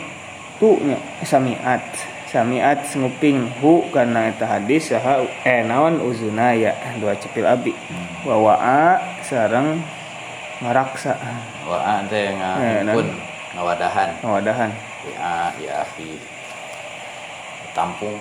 tu 0.63 0.79
nya 0.83 0.99
samiat 1.27 1.83
samiat 2.31 2.87
nguping 2.95 3.59
hu 3.59 3.91
karena 3.91 4.31
eta 4.31 4.47
hadis 4.47 4.95
saha 4.95 5.27
eh 5.43 5.67
naon 5.67 5.99
uzuna 5.99 6.55
ya 6.55 6.75
dua 7.03 7.19
cepil 7.19 7.49
abi 7.49 7.75
wa 8.23 8.37
wa'a 8.39 9.19
sareng 9.27 9.83
ngaraksa 10.59 11.15
Wah, 11.69 12.03
teh 12.11 12.31
Eh, 12.31 12.33
ngahimpun 12.35 13.07
ngawadahan. 13.55 14.11
ngawadahan 14.23 14.71
Ya, 15.09 15.55
ya 15.63 15.75
akhi. 15.87 16.19
Tampung. 17.73 18.19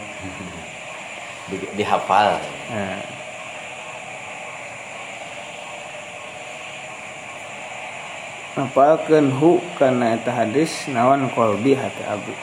Di, 1.49 1.57
dihafal. 1.79 2.37
nah. 2.69 2.99
Apalkeun 8.57 9.29
hu 9.37 9.61
karena 9.77 10.17
eta 10.17 10.33
hadis 10.33 10.89
naon 10.89 11.29
kolbi 11.37 11.77
hati 11.77 12.01
abi 12.01 12.33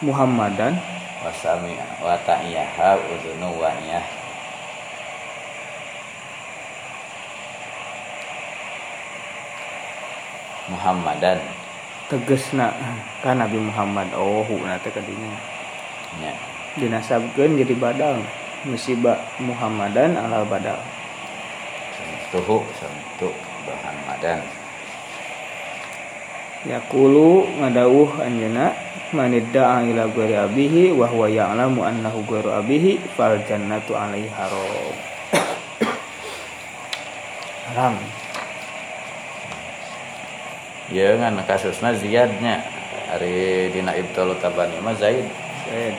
Muhammadan 0.00 0.80
Wasami 1.20 1.76
wa 2.00 2.16
ta'iyaha 2.24 2.96
uzunu 2.96 3.52
wa'iyah. 3.60 4.19
Muhammadan. 10.70 11.38
Tegesna 12.06 12.70
kan 13.22 13.38
Nabi 13.38 13.58
Muhammad 13.58 14.10
oh 14.14 14.42
hu 14.46 14.62
na 14.66 14.78
teh 14.78 14.90
kadinya 14.90 15.30
nya 16.18 16.34
dinasabkeun 16.74 17.58
jadi 17.58 17.74
badal 17.78 18.18
musibah 18.66 19.18
Muhammadan 19.38 20.18
ala 20.18 20.42
badal 20.46 20.78
tuhu 22.30 22.62
santu 22.78 23.34
Muhammadan. 23.66 24.40
Yaqulu 26.60 27.48
ngadawuh 27.58 28.20
anjeuna 28.20 28.76
manidda'a 29.16 29.82
ila 29.90 30.06
ghairi 30.12 30.36
abihi 30.38 30.92
wa 30.94 31.08
huwa 31.08 31.26
ya'lamu 31.26 31.82
annahu 31.82 32.22
ghairu 32.28 32.52
abihi 32.52 33.00
fal 33.16 33.40
jannatu 33.48 33.96
alaihi 33.96 34.28
haram. 34.30 34.94
haram. 37.72 37.94
Ya 40.90 41.14
kan 41.16 41.38
kasusna 41.46 41.94
ziyadnya 41.94 42.60
hari 43.10 43.70
dina 43.70 43.94
ibtalu 43.94 44.34
tabani 44.38 44.78
mah 44.82 44.94
Zaid 44.98 45.26
Zaid. 45.70 45.94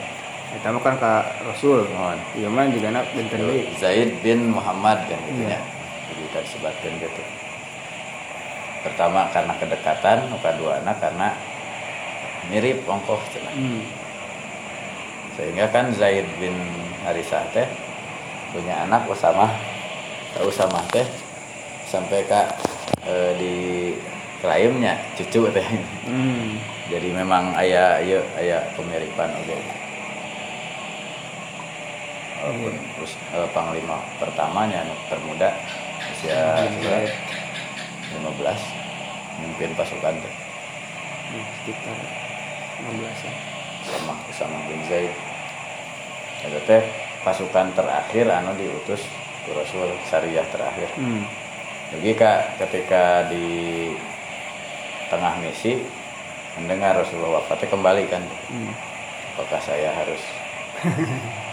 Eta 0.52 0.68
mah 0.68 0.84
kan 0.84 1.00
ka 1.00 1.24
Rasul. 1.48 1.88
Mohon. 1.88 2.20
Ieu 2.36 2.52
mah 2.52 2.68
juga 2.68 2.92
nak 2.92 3.08
benten 3.16 3.40
deui. 3.40 3.72
Zaid 3.80 4.20
bin 4.20 4.52
Muhammad 4.52 5.00
kan 5.08 5.16
gitu 5.28 5.48
Iya. 5.48 5.56
ya 5.56 5.60
jadi 6.12 6.20
kita 6.28 6.40
sebatkan 6.44 6.92
gitu 7.00 7.22
pertama 8.84 9.30
karena 9.32 9.54
kedekatan 9.56 10.18
kedua 10.42 10.82
anak 10.82 10.98
karena 11.00 11.32
mirip 12.50 12.82
ongkoh 12.84 13.16
cenah 13.32 13.54
Hmm. 13.54 13.80
sehingga 15.38 15.70
kan 15.72 15.88
Zaid 15.94 16.26
bin 16.36 16.52
Harisah 17.06 17.46
teh 17.54 17.64
punya 18.52 18.84
anak 18.84 19.08
Usama 19.08 19.48
tak 20.34 20.44
Usama 20.44 20.82
teh 20.92 21.06
sampai 21.88 22.26
ke 22.26 22.42
eh, 23.06 23.32
di 23.40 23.54
klaimnya 24.42 24.98
cucu 25.14 25.46
teh 25.48 25.66
Hmm. 26.02 26.58
jadi 26.90 27.08
memang 27.14 27.54
ayah 27.56 28.02
ayah 28.02 28.22
ayah 28.42 28.60
kemiripan 28.74 29.30
oke. 29.30 29.56
Terus 32.98 33.12
eh, 33.30 33.48
panglima 33.54 34.02
pertamanya 34.18 34.82
anu 34.82 34.94
termuda 35.06 35.46
usia 36.10 36.66
Zaid. 36.82 37.12
15 38.18 38.18
memimpin 39.38 39.72
pasukan 39.78 40.14
teh 40.18 40.34
Hmm, 41.32 41.46
sekitar 41.62 41.96
16 42.82 43.24
sama 43.88 44.12
Usama 44.28 44.58
bin 44.68 44.82
Zaid. 44.84 45.14
Itu 46.44 46.60
teh 46.66 46.82
pasukan 47.22 47.70
terakhir 47.72 48.26
anu 48.26 48.52
diutus 48.58 49.06
ke 49.46 49.50
Rasul 49.54 49.86
syariah 50.04 50.44
terakhir. 50.50 50.90
Hmm. 50.98 51.22
jadi 51.94 52.10
kak 52.16 52.40
ketika 52.58 53.30
di 53.30 53.46
tengah 55.12 55.36
misi 55.38 55.84
mendengar 56.54 56.96
Rasulullah 56.96 57.38
wafatnya 57.38 57.68
kembali 57.68 58.04
kan 58.08 58.24
Hmm. 58.48 58.72
apakah 59.34 59.60
saya 59.60 59.92
harus 59.94 60.20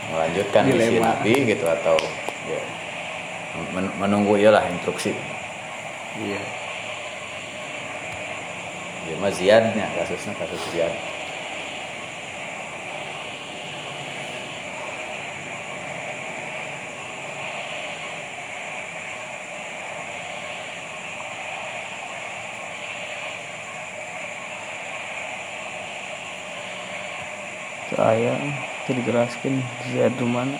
melanjutkan 0.10 0.64
misi 0.66 0.96
Dilema. 0.96 1.14
Nabi 1.14 1.34
gitu 1.46 1.66
atau 1.66 1.96
ya 2.46 2.62
men- 3.70 3.94
menunggu 3.98 4.36
ialah 4.36 4.64
instruksi 4.66 5.12
Iya. 6.18 6.42
ya 9.06 9.16
mah 9.18 9.32
ziyadnya 9.32 9.86
kasusnya 9.94 10.34
kasus 10.36 10.60
ziyad 10.70 10.92
Saya 28.20 28.36
dijelaskan 28.92 29.64
Zaid 29.96 30.20
mana 30.28 30.60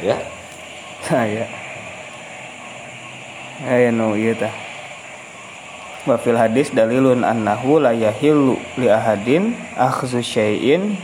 ya 0.00 0.16
saya 1.10 1.50
aya 3.66 3.90
nu 3.90 4.14
ieu 4.14 4.30
tah. 4.38 4.54
Wa 6.06 6.16
fil 6.16 6.38
hadis 6.38 6.70
dalilun 6.70 7.26
annahu 7.26 7.82
la 7.82 7.90
yahillu 7.92 8.56
li 8.78 8.86
ahadin 8.86 9.52
akhdhu 9.74 10.22
syai'in 10.22 10.94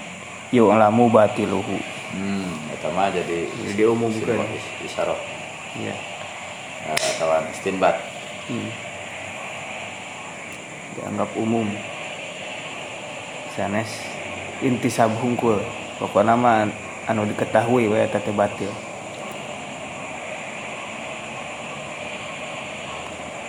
yu'lamu 0.54 1.11
batiluhu. 1.11 1.76
Hmm 2.14 2.48
itu 2.70 2.88
mah 2.94 3.11
jadi 3.11 3.50
Jadi 3.50 3.82
simbol 3.82 4.46
is- 4.54 4.74
isyarat. 4.86 5.18
Iya. 5.76 5.94
Nah, 6.86 6.94
atau 6.96 7.50
istinbat. 7.50 7.98
Hmm. 8.46 8.70
dianggap 10.96 11.28
umum. 11.36 11.66
Sanes 13.52 13.90
intisab 14.64 15.12
hungkul. 15.18 15.61
Pokoknya 16.00 16.38
mah 16.38 16.70
anu 17.11 17.28
diketahui 17.28 17.90
eta 17.92 18.16
teh 18.22 18.32
batil 18.32 18.70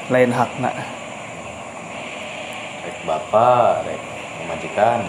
lain 0.08 0.32
hakna 0.32 0.72
rek 2.88 2.98
bapak 3.04 3.84
rek 3.84 4.00
majikan 4.48 5.04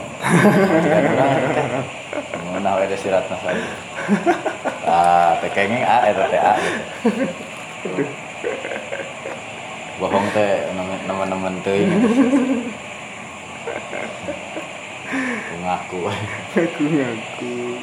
majikan 0.66 1.06
teh 1.06 2.42
mengenal 2.42 2.82
ada 2.82 2.96
siratna 2.98 3.36
saya. 3.38 3.62
Ah 4.82 5.38
teh 5.38 5.46
kenging 5.54 5.86
a 5.86 6.10
eta 6.10 6.26
teh 6.26 6.42
a 6.42 6.54
gitu 7.78 8.10
bohong 10.02 10.26
teh 10.34 10.66
nemen-nemen 11.06 11.62
teuing 11.62 11.94
ngaku. 15.62 16.10
Aku 16.58 16.84
ngaku 16.90 17.77